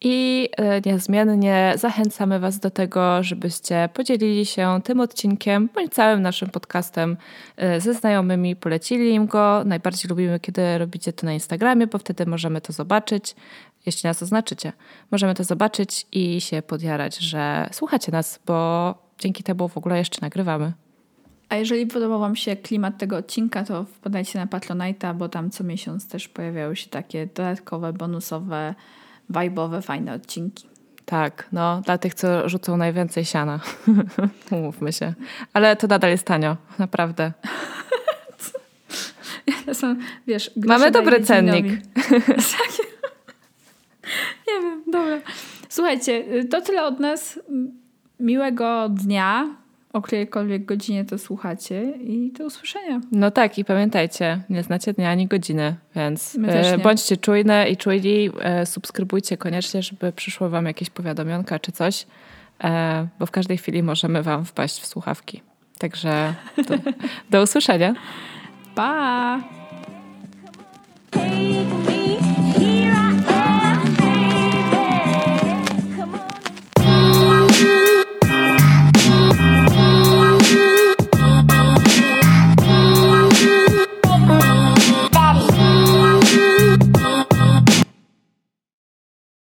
I 0.04 0.50
e, 0.58 0.82
niezmiennie 0.86 1.74
zachęcamy 1.78 2.40
Was 2.40 2.60
do 2.60 2.70
tego, 2.72 3.24
żebyście 3.24 3.90
podzielili 3.94 4.46
się 4.46 4.80
tym 4.84 5.00
odcinkiem 5.00 5.70
bądź 5.76 5.94
całym 5.94 6.22
naszym 6.22 6.50
podcastem 6.50 7.18
e, 7.58 7.82
ze 7.82 7.94
znajomymi, 7.94 8.56
polecili 8.56 9.14
im 9.14 9.28
go. 9.28 9.64
Najbardziej 9.66 10.10
lubimy, 10.10 10.40
kiedy 10.40 10.78
robicie 10.78 11.14
to 11.14 11.26
na 11.26 11.34
Instagramie, 11.34 11.88
bo 11.88 11.98
wtedy 11.98 12.26
możemy 12.26 12.62
to 12.62 12.74
zobaczyć, 12.74 13.36
jeśli 13.86 14.08
nas 14.08 14.24
oznaczycie. 14.24 14.74
Możemy 15.12 15.36
to 15.36 15.44
zobaczyć 15.44 16.08
i 16.12 16.42
się 16.42 16.62
podjarać, 16.62 17.18
że 17.18 17.70
słuchacie 17.72 18.12
nas, 18.12 18.40
bo 18.46 18.96
dzięki 19.20 19.44
temu 19.44 19.68
w 19.68 19.78
ogóle 19.78 19.98
jeszcze 19.98 20.18
nagrywamy. 20.22 20.74
A 21.52 21.56
jeżeli 21.56 21.88
podobał 21.88 22.20
Wam 22.20 22.36
się 22.36 22.56
klimat 22.56 22.98
tego 22.98 23.18
odcinka, 23.18 23.64
to 23.64 23.84
wpadajcie 23.84 24.40
na 24.40 24.46
Patronite'a, 24.46 25.16
bo 25.16 25.30
tam 25.30 25.50
co 25.50 25.64
miesiąc 25.64 26.08
też 26.08 26.28
pojawiają 26.28 26.76
się 26.76 26.90
takie 26.90 27.26
dodatkowe, 27.26 27.94
bonusowe, 27.94 28.76
wajbowe, 29.30 29.82
fajne 29.82 30.14
odcinki. 30.14 30.68
Tak, 31.06 31.48
no 31.52 31.82
dla 31.82 31.98
tych, 31.98 32.14
co 32.14 32.50
rzucą 32.50 32.78
najwięcej 32.78 33.26
siana. 33.26 33.60
Umówmy 34.52 34.94
się. 34.94 35.14
Ale 35.54 35.76
to 35.76 35.88
nadal 35.88 36.12
jest 36.12 36.26
tanio, 36.26 36.58
naprawdę. 36.80 37.32
Są, 39.74 39.96
wiesz, 40.28 40.52
Mamy 40.56 40.92
dobry 40.92 41.24
cennik. 41.24 41.66
Nie 44.48 44.62
wiem, 44.62 44.84
dobra. 44.92 45.20
Słuchajcie, 45.70 46.24
to 46.50 46.62
tyle 46.62 46.84
od 46.86 47.00
nas. 47.00 47.40
Miłego 48.20 48.90
dnia, 48.90 49.56
o 49.94 50.02
którejkolwiek 50.02 50.66
godzinie 50.66 51.06
to 51.06 51.18
słuchacie 51.18 51.92
i 51.92 52.32
do 52.32 52.46
usłyszenia. 52.46 53.02
No 53.12 53.32
tak 53.32 53.58
i 53.58 53.66
pamiętajcie, 53.66 54.42
nie 54.50 54.64
znacie 54.64 54.94
dnia 54.94 55.10
ani 55.10 55.28
godziny, 55.28 55.76
więc 55.96 56.38
e, 56.48 56.78
bądźcie 56.78 57.18
czujne 57.18 57.70
i 57.70 57.78
czujni, 57.78 58.30
e, 58.42 58.66
subskrybujcie 58.66 59.38
koniecznie, 59.38 59.82
żeby 59.82 60.12
przyszło 60.12 60.50
wam 60.50 60.66
jakieś 60.66 60.90
powiadomionka 60.90 61.60
czy 61.60 61.72
coś, 61.72 62.06
e, 62.64 63.08
bo 63.20 63.26
w 63.26 63.32
każdej 63.32 63.58
chwili 63.58 63.84
możemy 63.84 64.24
wam 64.24 64.46
wpaść 64.46 64.82
w 64.82 64.86
słuchawki. 64.86 65.42
Także 65.78 66.34
do, 66.68 66.76
do 67.30 67.44
usłyszenia. 67.44 67.94
Pa! 68.76 69.42